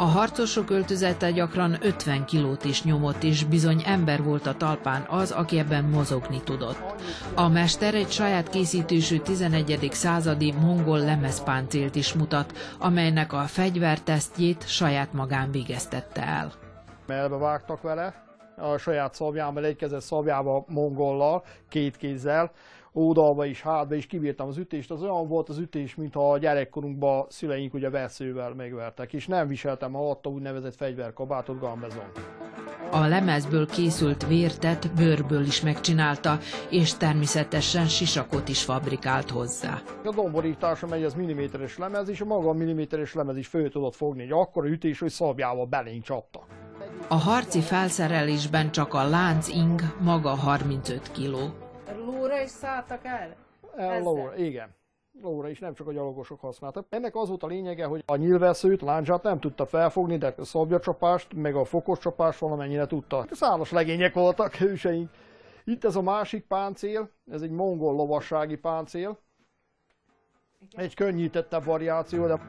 A 0.00 0.04
harcosok 0.04 0.70
öltözete 0.70 1.30
gyakran 1.30 1.76
50 1.80 2.24
kilót 2.24 2.64
is 2.64 2.84
nyomott, 2.84 3.22
és 3.22 3.44
bizony 3.44 3.82
ember 3.86 4.22
volt 4.22 4.46
a 4.46 4.54
talpán 4.54 5.06
az, 5.08 5.30
aki 5.30 5.58
ebben 5.58 5.84
mozogni 5.84 6.42
tudott. 6.42 6.94
A 7.34 7.48
mester 7.48 7.94
egy 7.94 8.10
saját 8.10 8.48
készítésű 8.48 9.18
11. 9.18 9.88
századi 9.92 10.52
mongol 10.52 10.98
lemezpáncélt 10.98 11.94
is 11.94 12.12
mutat, 12.12 12.52
amelynek 12.78 13.32
a 13.32 13.40
fegyvertesztjét 13.40 14.68
saját 14.68 15.12
magán 15.12 15.50
végeztette 15.50 16.26
el. 16.26 16.52
Melbe 17.06 17.36
vágtak 17.36 17.82
vele, 17.82 18.24
a 18.56 18.76
saját 18.76 19.14
szabjával, 19.14 19.64
egy 19.64 19.76
kezes 19.76 20.02
szabjába 20.02 20.64
mongollal, 20.68 21.44
két 21.68 21.96
kézzel, 21.96 22.50
oldalba 22.98 23.44
is, 23.44 23.62
hátba 23.62 23.94
is 23.94 24.06
kibírtam 24.06 24.48
az 24.48 24.56
ütést, 24.56 24.90
az 24.90 25.02
olyan 25.02 25.28
volt 25.28 25.48
az 25.48 25.58
ütés, 25.58 25.94
mintha 25.94 26.32
a 26.32 26.38
gyerekkorunkban 26.38 27.26
szüleink 27.28 27.74
ugye 27.74 27.90
veszővel 27.90 28.54
megvertek, 28.54 29.12
és 29.12 29.26
nem 29.26 29.46
viseltem 29.46 29.94
a 29.94 30.06
hatta 30.06 30.30
úgynevezett 30.30 30.74
fegyverkabátot, 30.74 31.60
gambezon. 31.60 32.04
A 32.90 33.06
lemezből 33.06 33.66
készült 33.66 34.26
vértet 34.26 34.94
bőrből 34.94 35.42
is 35.42 35.60
megcsinálta, 35.60 36.38
és 36.70 36.94
természetesen 36.94 37.86
sisakot 37.86 38.48
is 38.48 38.64
fabrikált 38.64 39.30
hozzá. 39.30 39.82
A 40.04 40.12
domborítása 40.14 40.86
megy 40.86 41.04
az 41.04 41.14
milliméteres 41.14 41.78
lemez, 41.78 42.08
és 42.08 42.20
a 42.20 42.24
maga 42.24 42.52
milliméteres 42.52 43.14
lemez 43.14 43.36
is 43.36 43.46
föl 43.46 43.70
tudott 43.70 43.94
fogni 43.94 44.22
egy 44.22 44.32
akkora 44.32 44.68
ütés, 44.68 44.98
hogy 44.98 45.10
szabjával 45.10 45.66
belénk 45.66 46.02
csapta. 46.02 46.46
A 47.08 47.14
harci 47.14 47.60
felszerelésben 47.60 48.70
csak 48.70 48.94
a 48.94 49.08
lánc 49.08 49.48
ing 49.48 49.80
maga 50.00 50.34
35 50.34 51.10
kiló 51.12 51.67
lóra 51.96 52.40
is 52.40 52.50
szálltak 52.50 53.04
el? 53.04 53.36
lóra, 54.02 54.36
igen. 54.36 54.76
Lóra 55.22 55.48
is, 55.48 55.58
nem 55.58 55.74
csak 55.74 55.86
a 55.86 55.92
gyalogosok 55.92 56.40
használtak. 56.40 56.86
Ennek 56.88 57.16
az 57.16 57.28
volt 57.28 57.42
a 57.42 57.46
lényege, 57.46 57.84
hogy 57.84 58.02
a 58.06 58.16
nyilvesszőt, 58.16 58.82
láncsát 58.82 59.22
nem 59.22 59.40
tudta 59.40 59.66
felfogni, 59.66 60.16
de 60.16 60.34
a 60.36 60.44
szabjacsapást, 60.44 61.34
meg 61.34 61.54
a 61.54 61.64
fokos 61.64 61.98
csapást 61.98 62.38
valamennyire 62.38 62.86
tudta. 62.86 63.24
Szálos 63.30 63.70
legények 63.70 64.14
voltak 64.14 64.54
hőseink. 64.64 65.10
Itt 65.64 65.84
ez 65.84 65.96
a 65.96 66.02
másik 66.02 66.46
páncél, 66.46 67.10
ez 67.30 67.42
egy 67.42 67.50
mongol 67.50 67.94
lovassági 67.94 68.56
páncél, 68.56 69.18
egy 70.78 70.94
könnyítettebb 70.94 71.64
variáció, 71.64 72.26
de... 72.26 72.40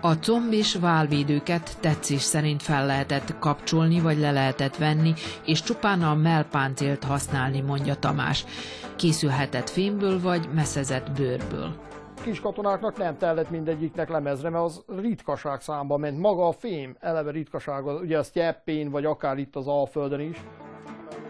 A 0.00 0.14
comb 0.14 0.52
és 0.52 0.74
válvédőket 0.74 1.78
tetszés 1.80 2.20
szerint 2.22 2.62
fel 2.62 2.86
lehetett 2.86 3.38
kapcsolni, 3.38 4.00
vagy 4.00 4.18
le 4.18 4.30
lehetett 4.30 4.76
venni, 4.76 5.12
és 5.44 5.62
csupán 5.62 6.02
a 6.02 6.14
mellpáncélt 6.14 7.04
használni, 7.04 7.60
mondja 7.60 7.94
Tamás. 7.94 8.44
Készülhetett 8.96 9.70
fémből, 9.70 10.20
vagy 10.20 10.48
messzezett 10.54 11.10
bőrből. 11.10 11.74
Kis 12.22 12.40
katonáknak 12.40 12.96
nem 12.96 13.18
tellett 13.18 13.50
mindegyiknek 13.50 14.08
lemezre, 14.08 14.50
mert 14.50 14.64
az 14.64 14.82
ritkaság 15.00 15.60
számba 15.60 15.96
ment. 15.96 16.18
Maga 16.18 16.48
a 16.48 16.52
fém 16.52 16.96
eleve 17.00 17.30
ritkaság, 17.30 17.86
ugye 17.86 18.18
a 18.18 18.22
sztyeppén, 18.22 18.90
vagy 18.90 19.04
akár 19.04 19.38
itt 19.38 19.56
az 19.56 19.66
Alföldön 19.66 20.20
is. 20.20 20.36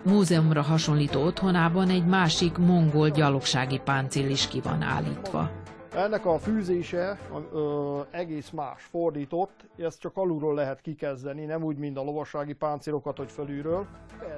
Múzeumra 0.05 0.63
hasonlító 0.63 1.23
otthonában 1.23 1.89
egy 1.89 2.07
másik 2.07 2.57
mongol 2.59 3.09
gyalogsági 3.09 3.81
páncél 3.85 4.31
is 4.31 4.49
ki 4.49 4.61
van 4.61 4.83
állítva. 4.83 5.51
Ennek 5.95 6.27
a 6.27 6.39
fűzése 6.39 7.19
ö, 7.53 8.01
egész 8.11 8.51
más, 8.51 8.83
fordított, 8.83 9.51
ezt 9.79 10.01
csak 10.01 10.17
alulról 10.17 10.55
lehet 10.55 10.81
kikezdeni, 10.81 11.45
nem 11.45 11.63
úgy, 11.63 11.77
mint 11.77 11.97
a 11.97 12.03
lovassági 12.03 12.53
páncélokat, 12.53 13.17
hogy 13.17 13.31
fölülről. 13.31 13.87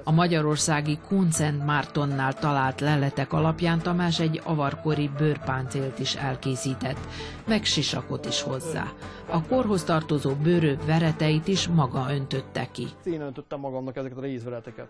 A 0.03 0.11
magyarországi 0.11 0.99
Kuncent 1.07 1.65
Mártonnál 1.65 2.33
talált 2.33 2.79
leletek 2.79 3.33
alapján 3.33 3.79
Tamás 3.79 4.19
egy 4.19 4.41
avarkori 4.43 5.09
bőrpáncélt 5.17 5.99
is 5.99 6.15
elkészített, 6.15 6.99
meg 7.47 7.63
sisakot 7.63 8.25
is 8.25 8.41
hozzá. 8.41 8.83
A 9.29 9.43
korhoz 9.43 9.83
tartozó 9.83 10.31
bőrök 10.43 10.85
vereteit 10.85 11.47
is 11.47 11.67
maga 11.67 12.05
öntötte 12.09 12.67
ki. 12.71 12.87
Én 13.03 13.21
öntöttem 13.21 13.59
magamnak 13.59 13.95
ezeket 13.95 14.17
a 14.17 14.21
részvereteket. 14.21 14.87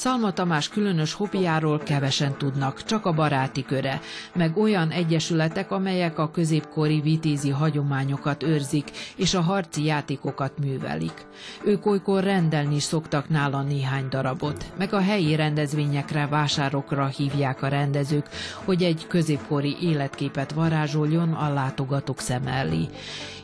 Szalma 0.00 0.32
Tamás 0.32 0.68
különös 0.68 1.12
hobbiáról 1.12 1.78
kevesen 1.78 2.38
tudnak, 2.38 2.84
csak 2.84 3.06
a 3.06 3.12
baráti 3.12 3.64
köre, 3.64 4.00
meg 4.34 4.56
olyan 4.56 4.90
egyesületek, 4.90 5.70
amelyek 5.70 6.18
a 6.18 6.30
középkori 6.30 7.00
vitézi 7.00 7.50
hagyományokat 7.50 8.42
őrzik, 8.42 8.90
és 9.16 9.34
a 9.34 9.40
harci 9.40 9.84
játékokat 9.84 10.58
művelik. 10.58 11.26
Ők 11.64 11.86
olykor 11.86 12.22
rendelni 12.22 12.74
is 12.74 12.82
szoktak 12.82 13.28
nála 13.28 13.62
néhány 13.62 14.08
darabot, 14.08 14.64
meg 14.78 14.92
a 14.92 15.00
helyi 15.00 15.34
rendezvényekre, 15.34 16.26
vásárokra 16.26 17.06
hívják 17.06 17.62
a 17.62 17.68
rendezők, 17.68 18.28
hogy 18.64 18.82
egy 18.82 19.06
középkori 19.06 19.76
életképet 19.80 20.52
varázsoljon 20.52 21.32
a 21.32 21.52
látogatók 21.52 22.20
szem 22.20 22.46
elé. 22.46 22.88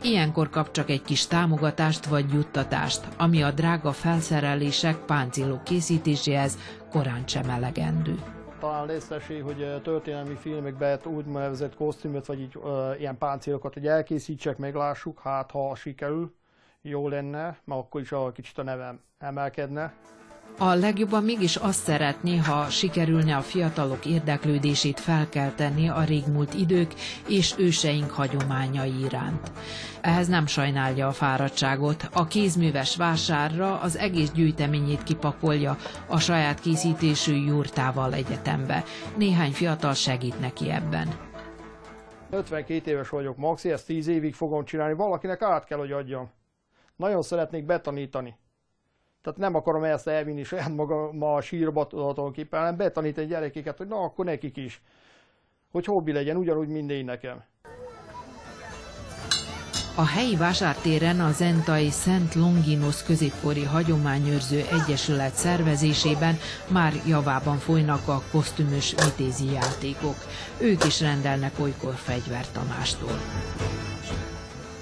Ilyenkor 0.07 0.51
kap 0.51 0.71
csak 0.71 0.91
egy 0.91 1.03
kis 1.03 1.27
támogatást 1.27 2.07
vagy 2.07 2.33
juttatást, 2.33 3.09
ami 3.19 3.43
a 3.43 3.51
drága 3.51 3.93
felszerelések, 3.93 4.97
páncélok 4.97 5.65
készítéséhez 5.65 6.59
korán 6.91 7.27
sem 7.27 7.49
elegendő. 7.49 8.19
Talán 8.61 8.87
lesz 8.87 9.11
esély, 9.11 9.41
hogy 9.41 9.83
történelmi 9.83 10.35
filmekbe 10.35 10.99
úgy 11.05 11.25
nevezett 11.25 11.75
kosztümöt, 11.75 12.27
vagy 12.27 12.41
így, 12.41 12.59
ö, 12.65 12.95
ilyen 12.99 13.19
páncélokat, 13.19 13.75
hogy 13.75 13.87
elkészítsek, 13.87 14.59
meglássuk, 14.59 15.21
hát 15.21 15.51
ha 15.51 15.75
sikerül, 15.75 16.35
jó 16.83 17.09
lenne, 17.09 17.43
mert 17.65 17.81
akkor 17.81 18.01
is 18.01 18.13
a 18.13 18.33
kicsit 18.33 18.59
a 18.59 18.63
nevem 18.63 19.01
emelkedne. 19.19 19.95
A 20.59 20.75
legjobban 20.75 21.23
mégis 21.25 21.57
azt 21.57 21.83
szeretné, 21.83 22.37
ha 22.37 22.69
sikerülne 22.69 23.37
a 23.37 23.41
fiatalok 23.41 24.07
érdeklődését 24.07 25.01
felkelteni 25.01 25.89
a 25.89 26.05
régmúlt 26.05 26.55
idők 26.55 26.95
és 27.29 27.55
őseink 27.59 28.11
hagyományai 28.11 29.05
iránt. 29.05 29.51
Ehhez 30.01 30.29
nem 30.29 30.47
sajnálja 30.47 31.07
a 31.07 31.13
fáradtságot, 31.13 32.09
a 32.13 32.27
kézműves 32.27 32.97
vásárra 32.97 33.81
az 33.81 33.97
egész 33.97 34.31
gyűjteményét 34.31 35.03
kipakolja 35.03 35.77
a 36.07 36.19
saját 36.19 36.61
készítésű 36.61 37.35
jurtával 37.35 38.13
egyetembe. 38.15 38.85
Néhány 39.17 39.53
fiatal 39.53 39.95
segít 39.95 40.41
neki 40.41 40.71
ebben. 40.71 41.09
52 42.31 42.91
éves 42.91 43.09
vagyok, 43.09 43.37
maxi, 43.37 43.71
ezt 43.71 43.87
10 43.87 44.07
évig 44.07 44.35
fogom 44.35 44.65
csinálni, 44.65 44.95
valakinek 44.95 45.43
át 45.43 45.65
kell, 45.65 45.79
hogy 45.79 45.93
adjam. 45.93 46.31
Nagyon 46.97 47.23
szeretnék 47.23 47.65
betanítani. 47.65 48.37
Tehát 49.27 49.41
nem 49.41 49.55
akarom 49.55 49.85
ezt 49.85 50.09
elvinni 50.09 50.43
saját 50.43 50.75
magam 50.75 51.23
a 51.23 51.41
sírba 51.41 51.87
tulajdonképpen, 51.87 52.61
hanem 52.61 52.77
betanítani 52.77 53.27
gyerekeket, 53.27 53.77
hogy 53.77 53.87
na, 53.87 53.97
akkor 53.97 54.25
nekik 54.25 54.57
is. 54.57 54.83
Hogy 55.73 55.85
hobbi 55.85 56.13
legyen, 56.13 56.37
ugyanúgy, 56.37 56.69
mint 56.69 56.91
én 56.91 57.05
nekem. 57.05 57.45
A 59.95 60.07
helyi 60.07 60.37
vásártéren 60.37 61.21
a 61.21 61.31
Zentai 61.31 61.91
Szent 61.91 62.35
Longinus 62.35 63.03
középkori 63.03 63.65
hagyományőrző 63.65 64.63
egyesület 64.73 65.35
szervezésében 65.35 66.35
már 66.69 66.93
javában 67.07 67.57
folynak 67.57 68.09
a 68.09 68.23
kosztümös 68.31 68.95
vitézi 69.05 69.53
játékok. 69.53 70.17
Ők 70.61 70.85
is 70.85 71.01
rendelnek 71.01 71.53
olykor 71.61 71.95
fegyvert 71.95 72.53
Tamástól. 72.53 73.19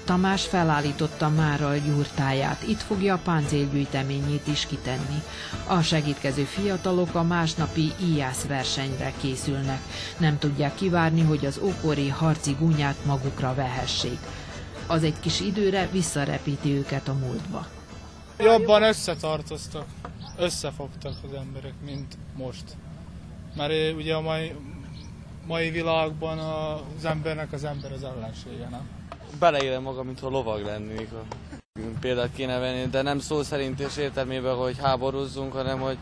Tamás 0.05 0.45
felállította 0.45 1.29
már 1.29 1.61
a 1.61 1.75
gyurtáját, 1.75 2.63
itt 2.67 2.81
fogja 2.81 3.13
a 3.13 3.19
páncélgyűjteményét 3.23 4.47
is 4.47 4.65
kitenni. 4.65 5.21
A 5.67 5.81
segítkező 5.81 6.43
fiatalok 6.43 7.15
a 7.15 7.23
másnapi 7.23 7.91
íjász 8.03 8.45
versenyre 8.45 9.13
készülnek. 9.21 9.79
Nem 10.17 10.39
tudják 10.39 10.75
kivárni, 10.75 11.21
hogy 11.21 11.45
az 11.45 11.59
ókori 11.63 12.09
harci 12.09 12.55
gúnyát 12.59 13.05
magukra 13.05 13.53
vehessék. 13.53 14.19
Az 14.87 15.03
egy 15.03 15.19
kis 15.19 15.39
időre 15.39 15.89
visszarepíti 15.91 16.73
őket 16.73 17.07
a 17.07 17.13
múltba. 17.13 17.67
Jobban 18.39 18.83
összetartoztak, 18.83 19.85
összefogtak 20.37 21.13
az 21.23 21.33
emberek, 21.37 21.73
mint 21.85 22.17
most. 22.37 22.63
Mert 23.55 23.71
eh, 23.71 23.95
ugye 23.95 24.15
a 24.15 24.21
mai, 24.21 24.55
mai 25.47 25.69
világban 25.69 26.37
az 26.37 27.05
embernek 27.05 27.53
az 27.53 27.63
ember 27.63 27.91
az 27.91 28.03
ellensége, 28.03 28.67
nem? 28.69 28.87
Beleélem 29.39 29.81
magam, 29.81 30.05
mintha 30.05 30.29
lovag 30.29 30.65
lennék. 30.65 31.09
Példát 31.99 32.33
kéne 32.35 32.57
venni, 32.57 32.87
de 32.87 33.01
nem 33.01 33.19
szó 33.19 33.43
szerint 33.43 33.79
és 33.79 33.97
értelmében, 33.97 34.55
hogy 34.55 34.77
háborúzzunk, 34.77 35.53
hanem 35.53 35.79
hogy, 35.79 35.97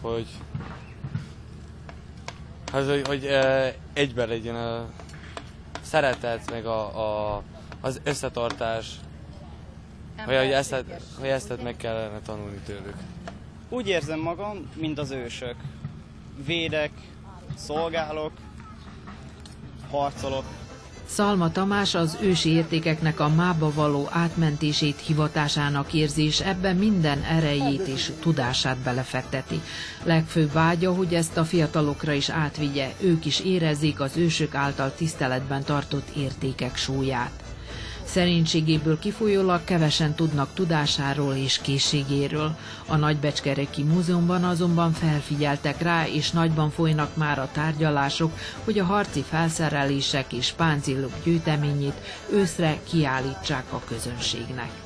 hogy, 0.00 0.26
az, 2.72 2.88
hogy, 2.88 3.06
hogy 3.06 3.24
e, 3.24 3.74
egyben 3.92 4.28
legyen 4.28 4.54
a 4.54 4.86
szeretet, 5.82 6.50
meg 6.50 6.66
a, 6.66 6.80
a, 7.36 7.42
az 7.80 8.00
összetartás, 8.04 8.86
hogy, 10.16 10.36
hogy, 10.36 10.50
ezt, 10.50 10.84
hogy 11.18 11.28
ezt 11.28 11.62
meg 11.62 11.76
kellene 11.76 12.20
tanulni 12.20 12.58
tőlük. 12.66 12.96
Úgy 13.68 13.88
érzem 13.88 14.20
magam, 14.20 14.70
mint 14.74 14.98
az 14.98 15.10
ősök. 15.10 15.54
Védek, 16.44 16.90
szolgálok, 17.56 18.32
harcolok, 19.90 20.44
Szalma 21.06 21.52
Tamás 21.52 21.94
az 21.94 22.18
ősi 22.20 22.50
értékeknek 22.50 23.20
a 23.20 23.28
mába 23.28 23.72
való 23.74 24.08
átmentését 24.10 25.00
hivatásának 25.06 25.92
érzi, 25.92 26.24
és 26.24 26.40
ebben 26.40 26.76
minden 26.76 27.22
erejét 27.22 27.86
és 27.86 28.12
tudását 28.20 28.76
belefekteti. 28.76 29.60
Legfőbb 30.02 30.52
vágya, 30.52 30.92
hogy 30.92 31.14
ezt 31.14 31.36
a 31.36 31.44
fiatalokra 31.44 32.12
is 32.12 32.28
átvigye, 32.28 32.92
ők 33.00 33.24
is 33.24 33.40
érezzék 33.40 34.00
az 34.00 34.16
ősök 34.16 34.54
által 34.54 34.94
tiszteletben 34.94 35.62
tartott 35.64 36.08
értékek 36.16 36.76
súlyát. 36.76 37.43
Szerénységéből 38.04 38.98
kifolyólag 38.98 39.64
kevesen 39.64 40.14
tudnak 40.14 40.54
tudásáról 40.54 41.34
és 41.34 41.58
készségéről. 41.58 42.56
A 42.86 42.96
Nagybecskereki 42.96 43.82
Múzeumban 43.82 44.44
azonban 44.44 44.92
felfigyeltek 44.92 45.82
rá, 45.82 46.06
és 46.06 46.30
nagyban 46.30 46.70
folynak 46.70 47.16
már 47.16 47.38
a 47.38 47.48
tárgyalások, 47.52 48.32
hogy 48.64 48.78
a 48.78 48.84
harci 48.84 49.24
felszerelések 49.28 50.32
és 50.32 50.52
páncélok 50.52 51.12
gyűjteményét 51.24 52.00
őszre 52.32 52.78
kiállítsák 52.88 53.64
a 53.72 53.80
közönségnek. 53.84 54.83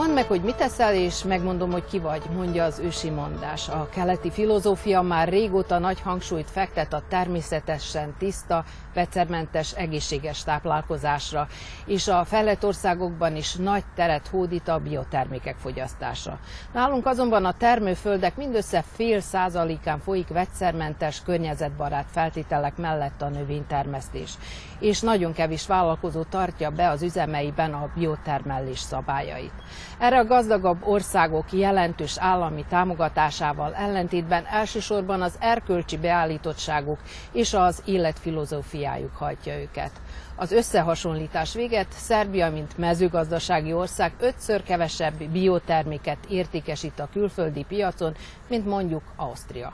Mondd 0.00 0.12
meg, 0.14 0.26
hogy 0.26 0.42
mit 0.42 0.56
teszel, 0.56 0.94
és 0.94 1.22
megmondom, 1.22 1.70
hogy 1.70 1.84
ki 1.84 1.98
vagy, 1.98 2.22
mondja 2.34 2.64
az 2.64 2.78
ősi 2.78 3.10
mondás. 3.10 3.68
A 3.68 3.88
keleti 3.88 4.30
filozófia 4.30 5.02
már 5.02 5.28
régóta 5.28 5.78
nagy 5.78 6.00
hangsúlyt 6.00 6.50
fektet 6.50 6.92
a 6.92 7.02
természetesen 7.08 8.14
tiszta, 8.18 8.64
vegyszermentes, 8.94 9.72
egészséges 9.72 10.42
táplálkozásra, 10.42 11.48
és 11.86 12.08
a 12.08 12.24
fejlett 12.24 12.64
országokban 12.64 13.36
is 13.36 13.54
nagy 13.54 13.84
teret 13.94 14.26
hódít 14.26 14.68
a 14.68 14.78
biotermékek 14.78 15.56
fogyasztása. 15.56 16.38
Nálunk 16.72 17.06
azonban 17.06 17.44
a 17.44 17.56
termőföldek 17.56 18.36
mindössze 18.36 18.84
fél 18.92 19.20
százalékán 19.20 19.98
folyik 19.98 20.28
vegyszermentes, 20.28 21.22
környezetbarát 21.22 22.06
feltételek 22.10 22.76
mellett 22.76 23.22
a 23.22 23.28
növénytermesztés, 23.28 24.30
és 24.78 25.00
nagyon 25.00 25.32
kevés 25.32 25.66
vállalkozó 25.66 26.22
tartja 26.22 26.70
be 26.70 26.88
az 26.88 27.02
üzemeiben 27.02 27.72
a 27.72 27.90
biotermelés 27.94 28.78
szabályait. 28.78 29.52
Erre 30.00 30.18
a 30.18 30.24
gazdagabb 30.24 30.86
országok 30.86 31.52
jelentős 31.52 32.16
állami 32.18 32.64
támogatásával 32.68 33.74
ellentétben 33.74 34.44
elsősorban 34.46 35.22
az 35.22 35.36
erkölcsi 35.40 35.96
beállítottságuk 35.96 36.98
és 37.32 37.54
az 37.54 37.82
életfilozófiájuk 37.84 39.16
hajtja 39.16 39.60
őket. 39.60 39.90
Az 40.36 40.52
összehasonlítás 40.52 41.54
véget 41.54 41.92
Szerbia, 41.92 42.50
mint 42.50 42.78
mezőgazdasági 42.78 43.72
ország 43.72 44.12
ötször 44.20 44.62
kevesebb 44.62 45.24
bioterméket 45.32 46.18
értékesít 46.28 47.00
a 47.00 47.08
külföldi 47.12 47.64
piacon, 47.68 48.14
mint 48.48 48.66
mondjuk 48.66 49.02
Ausztria. 49.16 49.72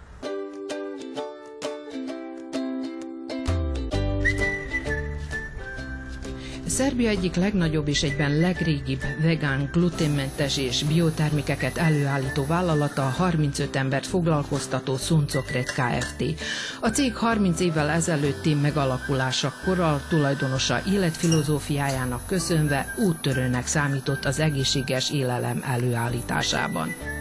Szerbia 6.77 7.09
egyik 7.09 7.35
legnagyobb 7.35 7.89
és 7.89 8.03
egyben 8.03 8.39
legrégibb 8.39 9.01
vegán, 9.23 9.69
gluténmentes 9.73 10.57
és 10.57 10.83
biotermékeket 10.83 11.77
előállító 11.77 12.47
vállalata 12.47 13.07
a 13.07 13.11
35 13.11 13.77
embert 13.77 14.07
foglalkoztató 14.07 14.97
Suncokret 14.97 15.73
Kft. 15.73 16.25
A 16.81 16.89
cég 16.89 17.17
30 17.17 17.61
évvel 17.61 17.89
ezelőtti 17.89 18.55
megalakulásakor 18.55 19.81
a 19.81 20.03
tulajdonosa 20.09 20.81
életfilozófiájának 20.93 22.27
köszönve 22.27 22.95
úttörőnek 22.97 23.67
számított 23.67 24.25
az 24.25 24.39
egészséges 24.39 25.11
élelem 25.13 25.63
előállításában. 25.65 27.16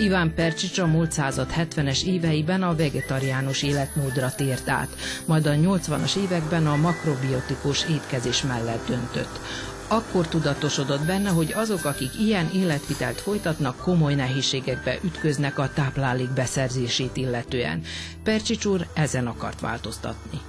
Iván 0.00 0.34
Percsics 0.34 0.78
a 0.78 0.86
múlt 0.86 1.12
század 1.12 1.48
70-es 1.56 2.04
éveiben 2.04 2.62
a 2.62 2.74
vegetariánus 2.74 3.62
életmódra 3.62 4.34
tért 4.34 4.68
át, 4.68 4.96
majd 5.26 5.46
a 5.46 5.50
80-as 5.50 6.16
években 6.16 6.66
a 6.66 6.76
makrobiotikus 6.76 7.88
étkezés 7.88 8.42
mellett 8.42 8.86
döntött. 8.86 9.40
Akkor 9.88 10.28
tudatosodott 10.28 11.04
benne, 11.06 11.30
hogy 11.30 11.52
azok, 11.52 11.84
akik 11.84 12.20
ilyen 12.20 12.50
életvitelt 12.54 13.20
folytatnak, 13.20 13.76
komoly 13.76 14.14
nehézségekbe 14.14 14.98
ütköznek 15.04 15.58
a 15.58 15.70
táplálék 15.74 16.30
beszerzését 16.30 17.16
illetően. 17.16 17.82
Percsics 18.22 18.64
úr 18.64 18.86
ezen 18.94 19.26
akart 19.26 19.60
változtatni. 19.60 20.40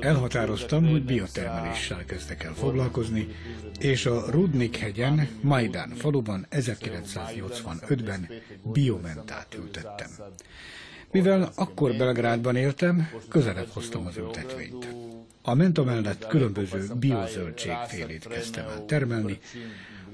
Elhatároztam, 0.00 0.88
hogy 0.88 1.04
biotermeléssel 1.04 2.04
kezdek 2.04 2.42
el 2.42 2.54
foglalkozni, 2.54 3.28
és 3.78 4.06
a 4.06 4.30
Rudnik 4.30 4.76
hegyen, 4.76 5.28
Majdán 5.40 5.88
faluban 5.88 6.46
1985-ben 6.50 8.28
biomentát 8.72 9.54
ültettem. 9.54 10.08
Mivel 11.10 11.52
akkor 11.54 11.96
Belgrádban 11.96 12.56
éltem, 12.56 13.10
közelebb 13.28 13.68
hoztam 13.68 14.06
az 14.06 14.16
ültetvényt. 14.16 14.94
A 15.42 15.54
menta 15.54 15.84
mellett 15.84 16.26
különböző 16.26 16.86
biozöldségfélét 16.98 18.28
kezdtem 18.28 18.68
el 18.68 18.84
termelni, 18.84 19.38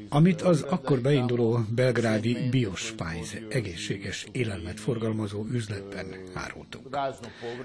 amit 0.09 0.43
az 0.43 0.63
akkor 0.63 1.01
beinduló 1.01 1.61
belgrádi 1.75 2.49
Biospájz 2.51 3.37
egészséges 3.49 4.27
élelmet 4.33 4.81
forgalmazó 4.81 5.45
üzletben 5.53 6.07
árultunk. 6.33 6.97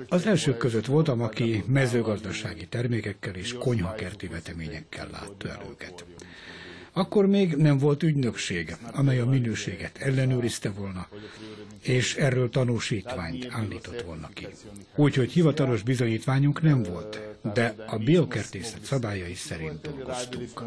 Az 0.10 0.26
elsők 0.26 0.58
között 0.58 0.86
voltam, 0.86 1.22
aki 1.22 1.64
mezőgazdasági 1.68 2.68
termékekkel 2.68 3.36
és 3.36 3.54
konyhakerti 3.54 4.28
veteményekkel 4.28 5.08
látta 5.12 5.50
el 5.50 5.62
őket. 5.70 6.06
Akkor 6.94 7.26
még 7.26 7.56
nem 7.56 7.78
volt 7.78 8.04
ügynökség, 8.04 8.76
amely 8.92 9.20
a 9.20 9.26
minőséget 9.26 9.98
ellenőrizte 9.98 10.70
volna, 10.70 11.08
és 11.82 12.16
erről 12.16 12.50
tanúsítványt 12.50 13.48
állított 13.50 14.02
volna 14.02 14.30
ki. 14.34 14.48
Úgyhogy 14.96 15.32
hivatalos 15.32 15.82
bizonyítványunk 15.82 16.62
nem 16.62 16.84
volt, 16.84 17.22
de 17.54 17.76
a 17.88 17.98
biokertészet 17.98 18.84
szabályai 18.84 19.34
szerint 19.34 19.82
dolgoztunk. 19.82 20.64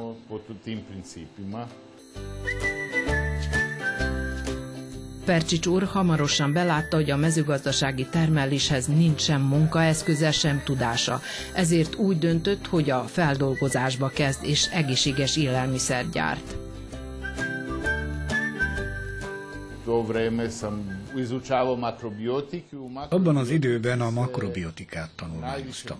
Percsics 5.25 5.67
úr 5.67 5.83
hamarosan 5.83 6.53
belátta, 6.53 6.97
hogy 6.97 7.11
a 7.11 7.17
mezőgazdasági 7.17 8.07
termeléshez 8.11 8.87
nincs 8.87 9.21
sem 9.21 9.41
munkaeszköze, 9.41 10.31
sem 10.33 10.63
tudása. 10.65 11.21
Ezért 11.55 11.95
úgy 11.95 12.19
döntött, 12.19 12.67
hogy 12.67 12.91
a 12.91 13.01
feldolgozásba 13.01 14.09
kezd 14.09 14.45
és 14.45 14.67
egészséges 14.73 15.37
élelmiszer 15.37 16.09
gyárt. 16.11 16.57
Abban 23.09 23.37
az 23.37 23.51
időben 23.51 24.01
a 24.01 24.11
makrobiotikát 24.11 25.11
tanulmányoztam. 25.17 25.99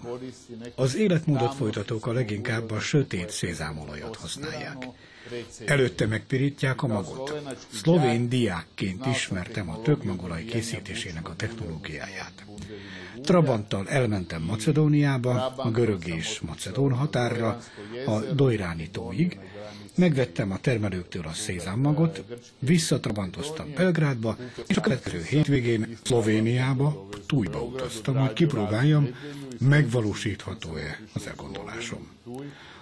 Az 0.75 0.97
életmódot 0.97 1.55
folytatók 1.55 2.07
a 2.07 2.13
leginkább 2.13 2.71
a 2.71 2.81
sötét 2.81 3.31
szézámolajat 3.31 4.17
használják. 4.17 4.89
Előtte 5.67 6.07
megpirítják 6.07 6.83
a 6.83 6.87
magot. 6.87 7.43
Szlovén 7.73 8.29
diákként 8.29 9.07
ismertem 9.07 9.71
a 9.71 9.83
tökmagolaj 9.83 10.45
készítésének 10.45 11.29
a 11.29 11.37
technológiáját. 11.37 12.45
Trabanttal 13.23 13.89
elmentem 13.89 14.43
Macedóniába, 14.43 15.47
a 15.57 15.71
görög 15.71 16.07
és 16.07 16.41
macedón 16.41 16.93
határra, 16.93 17.59
a 18.07 18.21
Dojráni 18.21 18.91
tóig, 18.91 19.39
megvettem 19.95 20.53
a 20.53 20.59
termelőktől 20.59 21.25
a 21.27 21.33
szézánmagot, 21.33 22.23
visszatrabantoztam 22.59 23.73
Belgrádba, 23.75 24.37
és 24.67 24.77
a 24.77 24.81
következő 24.81 25.23
hétvégén 25.23 25.99
Szlovéniába, 26.03 27.09
Tújba 27.27 27.63
utaztam, 27.63 28.17
hogy 28.17 28.33
kipróbáljam, 28.33 29.09
megvalósítható-e 29.61 31.01
az 31.13 31.27
elgondolásom. 31.27 32.09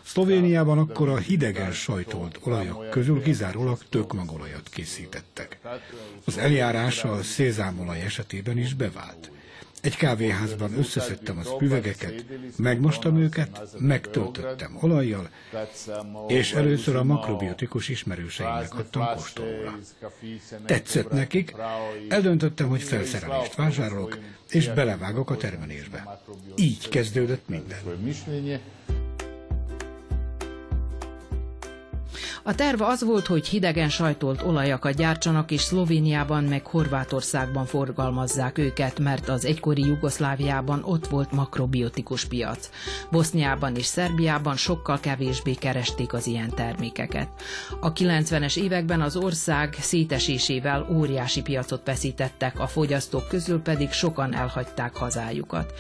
Szlovéniában 0.05 0.79
akkor 0.79 1.09
a 1.09 1.16
hidegen 1.16 1.72
sajtolt 1.72 2.38
olajak 2.42 2.90
közül 2.90 3.22
kizárólag 3.22 3.79
tökmagolajat 3.88 4.68
készítettek. 4.68 5.59
Az 6.25 6.38
eljárás 6.38 7.05
a 7.05 7.22
szézámolaj 7.22 8.01
esetében 8.01 8.59
is 8.59 8.75
bevált. 8.75 9.31
Egy 9.83 9.97
kávéházban 9.97 10.79
összeszedtem 10.79 11.38
az 11.38 11.55
üvegeket, 11.61 12.25
megmostam 12.57 13.16
őket, 13.18 13.61
megtöltöttem 13.79 14.79
olajjal, 14.81 15.29
és 16.29 16.53
először 16.53 16.97
a 16.97 17.05
makrobiotikus 17.05 17.88
ismerőseimnek 17.88 18.75
adtam 18.75 19.07
kóstolóra. 19.14 19.79
Tetszett 20.66 21.11
nekik, 21.11 21.55
eldöntöttem, 22.09 22.68
hogy 22.68 22.83
felszerelést 22.83 23.55
vásárolok, 23.55 24.18
és 24.51 24.68
belevágok 24.68 25.31
a 25.31 25.37
termelésbe. 25.37 26.21
Így 26.57 26.88
kezdődött 26.88 27.49
minden. 27.49 27.79
A 32.42 32.55
terv 32.55 32.81
az 32.83 33.05
volt, 33.05 33.27
hogy 33.27 33.47
hidegen 33.47 33.88
sajtolt 33.88 34.42
olajakat 34.42 34.95
gyártsanak, 34.95 35.51
és 35.51 35.61
Szlovéniában 35.61 36.45
meg 36.45 36.66
Horvátországban 36.66 37.66
forgalmazzák 37.66 38.59
őket, 38.59 38.99
mert 38.99 39.29
az 39.29 39.45
egykori 39.45 39.87
Jugoszláviában 39.87 40.83
ott 40.85 41.07
volt 41.07 41.33
makrobiotikus 41.33 42.25
piac. 42.25 42.71
Boszniában 43.11 43.77
és 43.77 43.85
Szerbiában 43.85 44.57
sokkal 44.57 45.01
kevésbé 45.01 45.55
keresték 45.55 46.12
az 46.12 46.27
ilyen 46.27 46.51
termékeket. 46.55 47.29
A 47.81 47.92
90-es 47.92 48.57
években 48.57 49.01
az 49.01 49.16
ország 49.16 49.77
szétesésével 49.81 50.87
óriási 50.90 51.42
piacot 51.42 51.87
veszítettek, 51.87 52.61
a 52.61 52.66
fogyasztók 52.66 53.29
közül 53.29 53.61
pedig 53.61 53.90
sokan 53.90 54.35
elhagyták 54.35 54.97
hazájukat. 54.97 55.73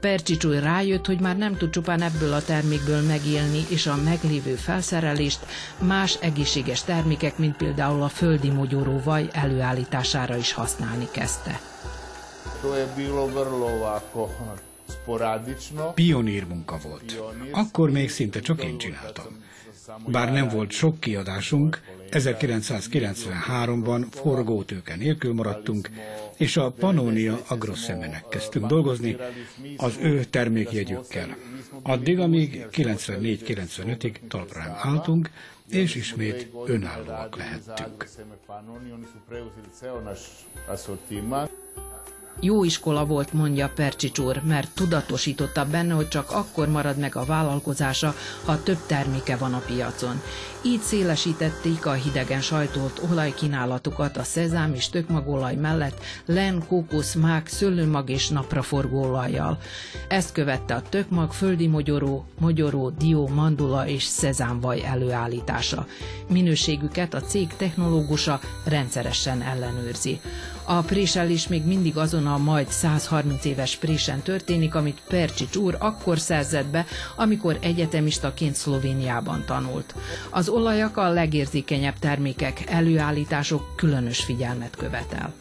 Percsics 0.00 0.44
úr 0.44 0.58
rájött, 0.62 1.06
hogy 1.06 1.20
már 1.20 1.36
nem 1.36 1.56
tud 1.56 1.70
csupán 1.70 2.02
ebből 2.02 2.32
a 2.32 2.42
termékből 2.42 3.02
megélni, 3.02 3.64
és 3.68 3.86
a 3.86 3.96
meglévő 4.04 4.54
felszerelést 4.54 5.46
más 5.78 6.18
egészséges 6.20 6.82
termékek, 6.82 7.38
mint 7.38 7.56
például 7.56 8.02
a 8.02 8.08
földi 8.08 8.50
mogyoróvaj 8.50 9.28
előállítására 9.32 10.36
is 10.36 10.52
használni 10.52 11.08
kezdte. 11.10 11.60
Pionír 15.94 16.46
munka 16.46 16.78
volt. 16.82 17.22
Akkor 17.52 17.90
még 17.90 18.10
szinte 18.10 18.40
csak 18.40 18.64
én 18.64 18.78
csináltam. 18.78 19.44
Bár 20.06 20.32
nem 20.32 20.48
volt 20.48 20.70
sok 20.70 21.00
kiadásunk, 21.00 21.80
1993-ban 22.10 24.06
forgótőke 24.10 24.96
nélkül 24.96 25.34
maradtunk, 25.34 25.90
és 26.36 26.56
a 26.56 26.70
Pannonia 26.70 27.40
Agroszemenek 27.48 28.28
kezdtünk 28.28 28.66
dolgozni 28.66 29.16
az 29.76 29.96
ő 30.00 30.24
termékjegyükkel. 30.24 31.36
Addig, 31.82 32.18
amíg 32.18 32.66
94-95-ig 32.72 34.14
talpra 34.28 34.78
álltunk, 34.82 35.30
és 35.70 35.94
ismét 35.94 36.50
önállóak 36.66 37.36
lehettünk. 37.36 38.08
Jó 42.40 42.64
iskola 42.64 43.04
volt, 43.04 43.32
mondja 43.32 43.70
Percsics 43.74 44.18
úr, 44.18 44.42
mert 44.44 44.70
tudatosította 44.74 45.64
benne, 45.64 45.94
hogy 45.94 46.08
csak 46.08 46.30
akkor 46.30 46.68
marad 46.68 46.98
meg 46.98 47.16
a 47.16 47.24
vállalkozása, 47.24 48.14
ha 48.44 48.62
több 48.62 48.78
terméke 48.86 49.36
van 49.36 49.54
a 49.54 49.62
piacon. 49.66 50.20
Így 50.62 50.80
szélesítették 50.80 51.86
a 51.86 51.92
hidegen 51.92 52.40
sajtolt 52.40 53.00
olajkínálatukat 53.10 54.16
a 54.16 54.22
szezám 54.22 54.74
és 54.74 54.88
tökmagolaj 54.88 55.54
mellett 55.54 56.00
len, 56.26 56.64
kókusz, 56.68 57.14
mák, 57.14 57.48
szőlőmag 57.48 58.10
és 58.10 58.28
napraforgó 58.28 59.02
olajjal. 59.02 59.58
Ezt 60.08 60.32
követte 60.32 60.74
a 60.74 60.82
tökmag, 60.82 61.32
földi 61.32 61.66
mogyoró, 61.66 62.26
mogyoró, 62.38 62.90
dió, 62.90 63.28
mandula 63.28 63.86
és 63.86 64.02
szezámvaj 64.02 64.84
előállítása. 64.84 65.86
Minőségüket 66.28 67.14
a 67.14 67.20
cég 67.20 67.48
technológusa 67.56 68.40
rendszeresen 68.64 69.42
ellenőrzi. 69.42 70.20
A 70.68 70.80
préselés 70.80 71.48
még 71.48 71.64
mindig 71.64 71.96
azon 71.96 72.26
a 72.26 72.38
majd 72.38 72.68
130 72.68 73.44
éves 73.44 73.76
présen 73.76 74.20
történik, 74.20 74.74
amit 74.74 75.02
Percsics 75.08 75.56
úr 75.56 75.76
akkor 75.78 76.18
szerzett 76.18 76.66
be, 76.66 76.86
amikor 77.16 77.58
egyetemistaként 77.60 78.54
Szlovéniában 78.54 79.44
tanult. 79.46 79.94
Az 80.30 80.48
olajak 80.48 80.96
a 80.96 81.08
legérzékenyebb 81.08 81.98
termékek, 81.98 82.62
előállítások 82.66 83.76
különös 83.76 84.24
figyelmet 84.24 84.76
követel. 84.76 85.34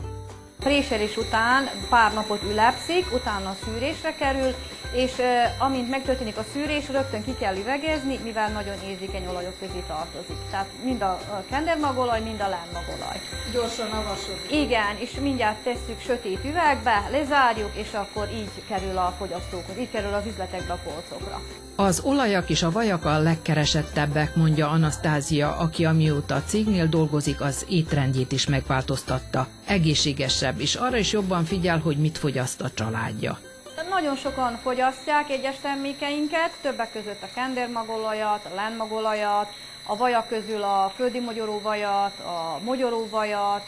Préselés 0.59 1.17
után 1.17 1.63
pár 1.89 2.13
napot 2.13 2.41
ülepszik, 2.51 3.13
utána 3.13 3.55
szűrésre 3.65 4.15
kerül, 4.15 4.53
és 4.95 5.11
amint 5.57 5.89
megtörténik 5.89 6.37
a 6.37 6.45
szűrés, 6.53 6.89
rögtön 6.89 7.23
ki 7.23 7.35
kell 7.39 7.55
üvegezni, 7.55 8.19
mivel 8.23 8.49
nagyon 8.49 8.75
érzékeny 8.89 9.27
olajok 9.27 9.59
közé 9.59 9.83
tartozik. 9.87 10.37
Tehát 10.51 10.67
mind 10.83 11.01
a 11.01 11.43
kendermagolaj, 11.49 12.21
mind 12.21 12.41
a 12.41 12.47
lámmagolaj. 12.47 13.21
Gyorsan 13.53 13.91
avasod. 13.91 14.35
Igen, 14.51 14.97
és 14.99 15.11
mindjárt 15.21 15.63
tesszük 15.63 16.01
sötét 16.05 16.39
üvegbe, 16.45 17.07
lezárjuk, 17.11 17.71
és 17.75 17.93
akkor 17.93 18.29
így 18.33 18.49
kerül 18.67 18.97
a 18.97 19.15
fogyasztókhoz, 19.17 19.77
így 19.79 19.91
kerül 19.91 20.13
az 20.13 20.25
üzletekbe 20.25 20.73
a 20.73 20.79
polcokra. 20.83 21.41
Az 21.75 22.01
olajak 22.03 22.49
és 22.49 22.63
a 22.63 22.71
vajak 22.71 23.05
a 23.05 23.19
legkeresettebbek, 23.19 24.35
mondja 24.35 24.69
Anasztázia, 24.69 25.57
aki 25.57 25.85
amióta 25.85 26.35
a 26.35 26.43
cégnél 26.43 26.87
dolgozik, 26.87 27.41
az 27.41 27.65
étrendjét 27.69 28.31
is 28.31 28.47
megváltoztatta. 28.47 29.47
Egészségesebb, 29.65 30.59
és 30.59 30.75
arra 30.75 30.97
is 30.97 31.11
jobban 31.11 31.43
figyel, 31.43 31.79
hogy 31.79 31.97
mit 31.97 32.17
fogyaszt 32.17 32.61
a 32.61 32.69
családja. 32.73 33.39
Nagyon 33.95 34.15
sokan 34.15 34.59
fogyasztják 34.63 35.29
egyes 35.29 35.55
termékeinket, 35.61 36.51
többek 36.61 36.91
között 36.91 37.23
a 37.23 37.33
kendermagolajat, 37.33 38.45
a 38.45 38.55
lenmagolajat, 38.55 39.53
a 39.85 39.95
vajak 39.95 40.27
közül 40.27 40.63
a 40.63 40.93
földi 40.95 41.19
mogyoróvajat, 41.19 42.19
a 42.19 42.59
mogyoróvajat, 42.63 43.65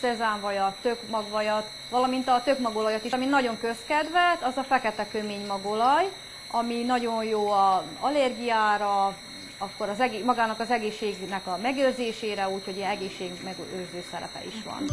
szezánvajat, 0.00 0.76
tökmagvajat, 0.82 1.66
valamint 1.90 2.28
a 2.28 2.42
tökmagolajat 2.44 3.04
is, 3.04 3.12
ami 3.12 3.26
nagyon 3.26 3.58
közkedvelt, 3.60 4.42
az 4.42 4.56
a 4.56 4.62
fekete 4.62 5.06
kömény 5.10 5.46
magolaj, 5.46 6.08
ami 6.50 6.82
nagyon 6.82 7.24
jó 7.24 7.50
a 7.50 7.84
allergiára, 8.00 9.16
akkor 9.58 9.88
az 9.88 10.00
egész, 10.00 10.24
magának 10.24 10.60
az 10.60 10.70
egészségnek 10.70 11.46
a 11.46 11.58
megőrzésére, 11.62 12.48
úgyhogy 12.48 12.78
egészség 12.78 13.30
megőrző 13.44 14.04
szerepe 14.10 14.40
is 14.46 14.62
van. 14.64 14.86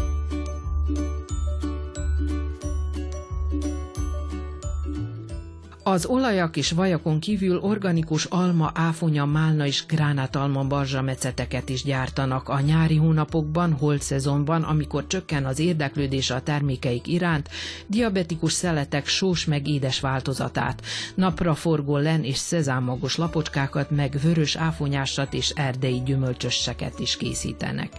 Az 5.87 6.05
olajak 6.05 6.57
és 6.57 6.71
vajakon 6.71 7.19
kívül 7.19 7.59
organikus 7.59 8.25
alma, 8.25 8.71
áfonya, 8.73 9.25
málna 9.25 9.65
és 9.65 9.85
gránátalma 9.85 10.63
barzsameceteket 10.63 11.69
is 11.69 11.83
gyártanak. 11.83 12.49
A 12.49 12.59
nyári 12.59 12.95
hónapokban, 12.95 13.73
holt 13.73 14.01
szezonban, 14.01 14.63
amikor 14.63 15.07
csökken 15.07 15.45
az 15.45 15.59
érdeklődés 15.59 16.29
a 16.29 16.41
termékeik 16.41 17.07
iránt, 17.07 17.49
diabetikus 17.87 18.53
szeletek 18.53 19.07
sós 19.07 19.45
meg 19.45 19.67
édes 19.67 19.99
változatát, 19.99 20.81
napraforgó 21.15 21.97
len 21.97 22.23
és 22.23 22.37
szezámagos 22.37 23.15
lapocskákat, 23.15 23.91
meg 23.91 24.17
vörös 24.21 24.55
áfonyásat 24.55 25.33
és 25.33 25.49
erdei 25.49 26.01
gyümölcsösseket 26.05 26.99
is 26.99 27.17
készítenek 27.17 27.89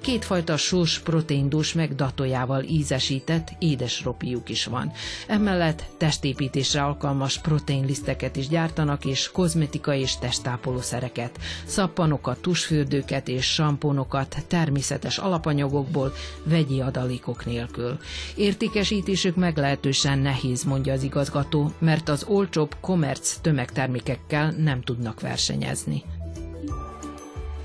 kétfajta 0.00 0.56
sós 0.56 0.98
proteindús 0.98 1.72
meg 1.72 1.94
datójával 1.94 2.62
ízesített 2.62 3.48
édes 3.58 4.04
ropiuk 4.04 4.48
is 4.48 4.64
van. 4.64 4.92
Emellett 5.26 5.84
testépítésre 5.96 6.82
alkalmas 6.82 7.38
proteinliszteket 7.38 8.36
is 8.36 8.48
gyártanak, 8.48 9.04
és 9.04 9.30
kozmetikai 9.30 10.00
és 10.00 10.18
testápolószereket, 10.18 11.38
szappanokat, 11.66 12.38
tusfürdőket 12.40 13.28
és 13.28 13.44
samponokat 13.52 14.36
természetes 14.46 15.18
alapanyagokból, 15.18 16.12
vegyi 16.44 16.80
adalékok 16.80 17.46
nélkül. 17.46 17.98
Értékesítésük 18.36 19.36
meglehetősen 19.36 20.18
nehéz, 20.18 20.64
mondja 20.64 20.92
az 20.92 21.02
igazgató, 21.02 21.72
mert 21.78 22.08
az 22.08 22.24
olcsóbb 22.28 22.76
komerc 22.80 23.36
tömegtermékekkel 23.40 24.50
nem 24.50 24.80
tudnak 24.80 25.20
versenyezni. 25.20 26.02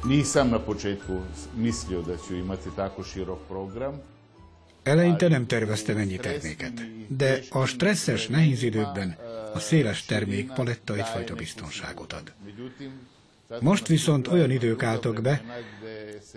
Nisam 0.06 0.50
na 0.50 0.60
početku 0.60 1.22
mislio 1.58 2.02
da 2.02 2.18
ću 2.18 2.36
imati 2.36 2.70
tako 2.76 3.04
širok 3.04 3.40
program. 3.48 4.00
Eleinte 4.86 5.30
nem 5.30 5.46
terveztem 5.46 5.98
ennyi 5.98 6.18
terméket, 6.18 6.74
de 7.10 7.44
a 7.52 7.68
stresszes, 7.68 8.28
nehéz 8.28 8.64
időkben 8.64 9.16
a 9.54 9.60
széles 9.60 10.06
termék 10.06 10.52
paletta 10.56 10.96
egyfajta 10.96 11.36
biztonságot 11.36 12.14
ad. 12.14 12.32
Most 13.62 13.88
viszont 13.88 14.28
olyan 14.28 14.52
idők 14.52 14.84
álltak 14.84 15.22
be, 15.22 15.42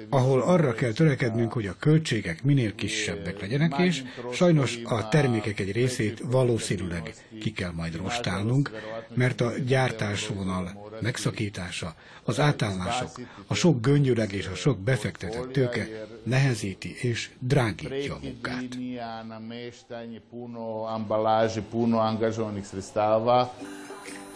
ahol 0.09 0.41
arra 0.41 0.75
kell 0.75 0.93
törekednünk, 0.93 1.53
hogy 1.53 1.67
a 1.67 1.77
költségek 1.79 2.43
minél 2.43 2.75
kisebbek 2.75 3.41
legyenek, 3.41 3.79
és 3.79 4.03
sajnos 4.33 4.79
a 4.85 5.09
termékek 5.09 5.61
egy 5.61 5.73
részét 5.73 6.23
valószínűleg 6.25 7.15
ki 7.41 7.53
kell 7.53 7.71
majd 7.71 7.97
rostálnunk, 7.97 8.71
mert 9.15 9.41
a 9.41 9.53
gyártásvonal 9.67 10.91
megszakítása, 11.01 11.95
az 12.23 12.41
átállások, 12.41 13.21
a 13.47 13.55
sok 13.55 13.81
göngyöleg 13.81 14.33
és 14.33 14.47
a 14.47 14.55
sok 14.55 14.79
befektetett 14.79 15.53
tőke 15.53 15.89
nehezíti 16.23 16.97
és 17.01 17.31
drágítja 17.39 18.15
a 18.15 18.19
munkát. 18.23 18.77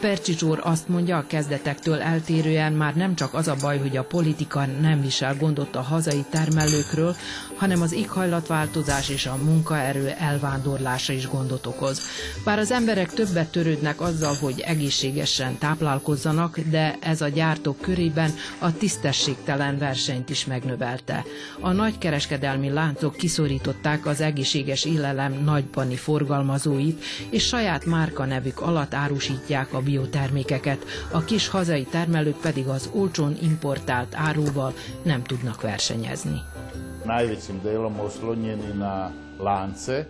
Percsics 0.00 0.42
úr 0.42 0.60
azt 0.62 0.88
mondja, 0.88 1.16
a 1.16 1.24
kezdetektől 1.26 2.00
eltérően 2.00 2.72
már 2.72 2.94
nem 2.94 3.14
csak 3.14 3.34
az 3.34 3.48
a 3.48 3.56
baj, 3.60 3.78
hogy 3.78 3.96
a 3.96 4.04
politika 4.04 4.66
nem 4.66 5.00
visel 5.00 5.36
gondot 5.36 5.76
a 5.76 5.80
hazai 5.80 6.24
termelőkről, 6.30 7.16
hanem 7.60 7.82
az 7.82 7.92
éghajlatváltozás 7.92 9.08
és 9.08 9.26
a 9.26 9.38
munkaerő 9.42 10.08
elvándorlása 10.18 11.12
is 11.12 11.28
gondot 11.28 11.66
okoz. 11.66 12.00
Bár 12.44 12.58
az 12.58 12.70
emberek 12.70 13.12
többet 13.12 13.50
törődnek 13.50 14.00
azzal, 14.00 14.34
hogy 14.34 14.60
egészségesen 14.60 15.58
táplálkozzanak, 15.58 16.58
de 16.58 16.96
ez 17.00 17.20
a 17.20 17.28
gyártók 17.28 17.80
körében 17.80 18.30
a 18.58 18.72
tisztességtelen 18.76 19.78
versenyt 19.78 20.30
is 20.30 20.46
megnövelte. 20.46 21.24
A 21.60 21.72
nagykereskedelmi 21.72 22.70
láncok 22.70 23.16
kiszorították 23.16 24.06
az 24.06 24.20
egészséges 24.20 24.84
élelem 24.84 25.32
nagybani 25.32 25.96
forgalmazóit, 25.96 27.04
és 27.30 27.46
saját 27.46 27.84
márka 27.84 28.24
nevük 28.24 28.60
alatt 28.60 28.94
árusítják 28.94 29.72
a 29.72 29.80
biotermékeket, 29.80 30.84
a 31.10 31.24
kis 31.24 31.48
hazai 31.48 31.84
termelők 31.84 32.36
pedig 32.40 32.66
az 32.66 32.88
olcsón 32.92 33.36
importált 33.42 34.14
áruval 34.14 34.74
nem 35.02 35.22
tudnak 35.22 35.60
versenyezni. 35.60 36.42
Najvećim 37.04 37.60
delom 37.62 38.00
oslonjeni 38.00 38.74
na 38.74 39.12
lance, 39.38 40.06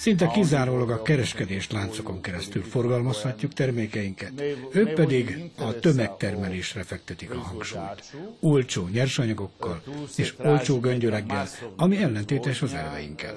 Szinte 0.00 0.26
kizárólag 0.26 0.90
a 0.90 1.02
kereskedés 1.02 1.70
láncokon 1.70 2.20
keresztül 2.20 2.62
forgalmazhatjuk 2.62 3.52
termékeinket, 3.52 4.32
ők 4.72 4.92
pedig 4.94 5.50
a 5.58 5.78
tömegtermelésre 5.78 6.82
fektetik 6.82 7.30
a 7.30 7.38
hangsúlyt. 7.38 8.12
Olcsó 8.40 8.88
nyersanyagokkal 8.92 9.82
és 10.16 10.34
olcsó 10.38 10.78
göngyöleggel, 10.80 11.46
ami 11.76 11.96
ellentétes 11.96 12.62
az 12.62 12.74
elveinkkel. 12.74 13.34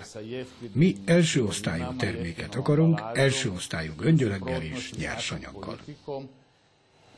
Mi 0.72 0.96
első 1.06 1.44
osztályú 1.44 1.96
terméket 1.98 2.56
akarunk, 2.56 3.02
első 3.14 3.52
osztályú 3.52 3.92
göngyöleggel 3.98 4.62
és 4.62 4.94
nyersanyaggal 4.94 5.78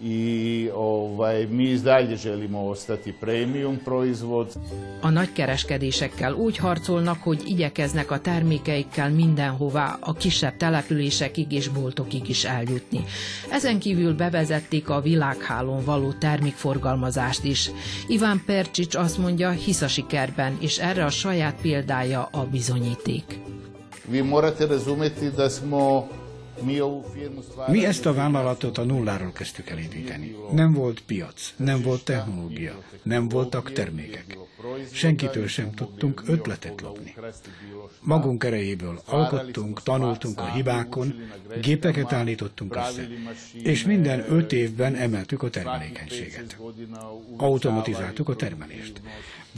i 0.03 0.69
ovaj, 0.75 1.45
mi 1.47 1.77
dalje 1.77 2.15
želimo 2.15 2.59
ostati 2.59 3.11
premium 3.11 3.77
proizvod. 3.83 4.47
A 5.01 5.09
nagykereskedésekkel 5.09 6.33
úgy 6.33 6.57
harcolnak, 6.57 7.17
hogy 7.23 7.41
igyekeznek 7.45 8.11
a 8.11 8.19
termékeikkel 8.19 9.09
mindenhová, 9.09 9.97
a 9.99 10.13
kisebb 10.13 10.57
településekig 10.57 11.51
és 11.51 11.67
boltokig 11.67 12.29
is 12.29 12.43
eljutni. 12.43 13.03
Ezen 13.51 13.79
kívül 13.79 14.13
bevezették 14.15 14.89
a 14.89 15.01
világhálón 15.01 15.83
való 15.85 16.11
termékforgalmazást 16.11 17.43
is. 17.43 17.71
Iván 18.07 18.41
Percsics 18.45 18.95
azt 18.95 19.17
mondja, 19.17 19.49
hisz 19.49 19.81
a 19.81 19.87
sikerben, 19.87 20.57
és 20.59 20.77
erre 20.77 21.05
a 21.05 21.09
saját 21.09 21.61
példája 21.61 22.29
a 22.31 22.43
bizonyíték. 22.51 23.39
Vi 24.09 24.21
morate 24.21 24.65
razumeti 24.65 25.29
da 25.29 25.49
smo 25.49 26.07
mi 27.67 27.85
ezt 27.85 28.05
a 28.05 28.13
vállalatot 28.13 28.77
a 28.77 28.83
nulláról 28.83 29.31
kezdtük 29.31 29.69
el 29.69 29.77
építeni. 29.77 30.35
Nem 30.51 30.73
volt 30.73 31.01
piac, 31.01 31.53
nem 31.55 31.81
volt 31.81 32.03
technológia, 32.03 32.83
nem 33.03 33.29
voltak 33.29 33.71
termékek. 33.71 34.37
Senkitől 34.91 35.47
sem 35.47 35.71
tudtunk 35.71 36.23
ötletet 36.27 36.81
lopni. 36.81 37.15
Magunk 37.99 38.43
erejéből 38.43 39.01
alkottunk, 39.05 39.83
tanultunk 39.83 40.39
a 40.39 40.45
hibákon, 40.45 41.15
gépeket 41.61 42.13
állítottunk 42.13 42.75
össze, 42.75 43.07
és 43.63 43.85
minden 43.85 44.25
öt 44.31 44.53
évben 44.53 44.95
emeltük 44.95 45.43
a 45.43 45.49
termelékenységet. 45.49 46.57
Automatizáltuk 47.37 48.29
a 48.29 48.35
termelést. 48.35 49.01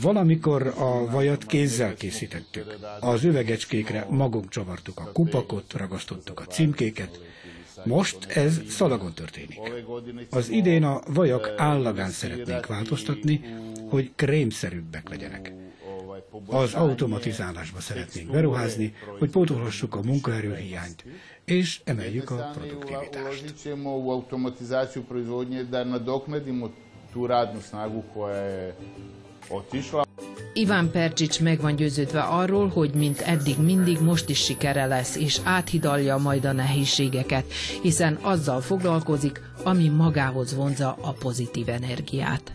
Valamikor 0.01 0.73
a 0.77 1.05
vajat 1.11 1.45
kézzel 1.45 1.93
készítettük. 1.93 2.75
Az 2.99 3.23
üvegecskékre 3.23 4.07
magunk 4.09 4.49
csavartuk 4.49 4.99
a 4.99 5.11
kupakot, 5.11 5.73
ragasztottuk 5.73 6.39
a 6.39 6.43
címkéket. 6.43 7.19
Most 7.85 8.25
ez 8.25 8.61
szalagon 8.69 9.13
történik. 9.13 9.59
Az 10.29 10.49
idén 10.49 10.83
a 10.83 11.01
vajak 11.07 11.53
állagán 11.57 12.09
szeretnénk 12.09 12.65
változtatni, 12.65 13.41
hogy 13.89 14.11
krémszerűbbek 14.15 15.09
legyenek. 15.09 15.53
Az 16.45 16.73
automatizálásba 16.73 17.79
szeretnénk 17.79 18.31
beruházni, 18.31 18.95
hogy 19.19 19.29
pótolhassuk 19.29 19.95
a 19.95 20.01
munkaerőhiányt, 20.01 21.03
és 21.45 21.81
emeljük 21.83 22.29
a 22.29 22.51
produktivitást. 22.53 23.53
Otišla. 29.49 30.05
Iván 30.53 30.91
Percsics 30.91 31.41
meg 31.41 31.61
van 31.61 31.75
győződve 31.75 32.21
arról, 32.21 32.67
hogy 32.67 32.93
mint 32.93 33.19
eddig 33.19 33.59
mindig 33.59 34.01
most 34.01 34.29
is 34.29 34.43
sikere 34.43 34.85
lesz, 34.85 35.15
és 35.15 35.39
áthidalja 35.43 36.17
majd 36.17 36.45
a 36.45 36.51
nehézségeket, 36.51 37.45
hiszen 37.81 38.17
azzal 38.21 38.61
foglalkozik, 38.61 39.41
ami 39.63 39.87
magához 39.87 40.55
vonza 40.55 40.97
a 41.01 41.11
pozitív 41.11 41.69
energiát. 41.69 42.51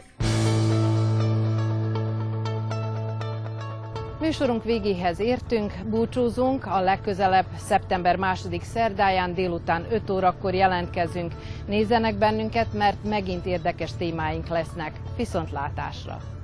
Műsorunk 4.20 4.64
végéhez 4.64 5.20
értünk, 5.20 5.72
búcsúzunk, 5.90 6.66
a 6.66 6.80
legközelebb 6.80 7.46
szeptember 7.56 8.16
második 8.16 8.62
szerdáján 8.62 9.34
délután 9.34 9.86
5 9.90 10.10
órakor 10.10 10.54
jelentkezünk. 10.54 11.32
Nézzenek 11.66 12.14
bennünket, 12.18 12.72
mert 12.72 13.04
megint 13.04 13.46
érdekes 13.46 13.90
témáink 13.98 14.48
lesznek. 14.48 14.92
Viszontlátásra! 15.16 16.41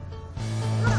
Look. 0.84 0.97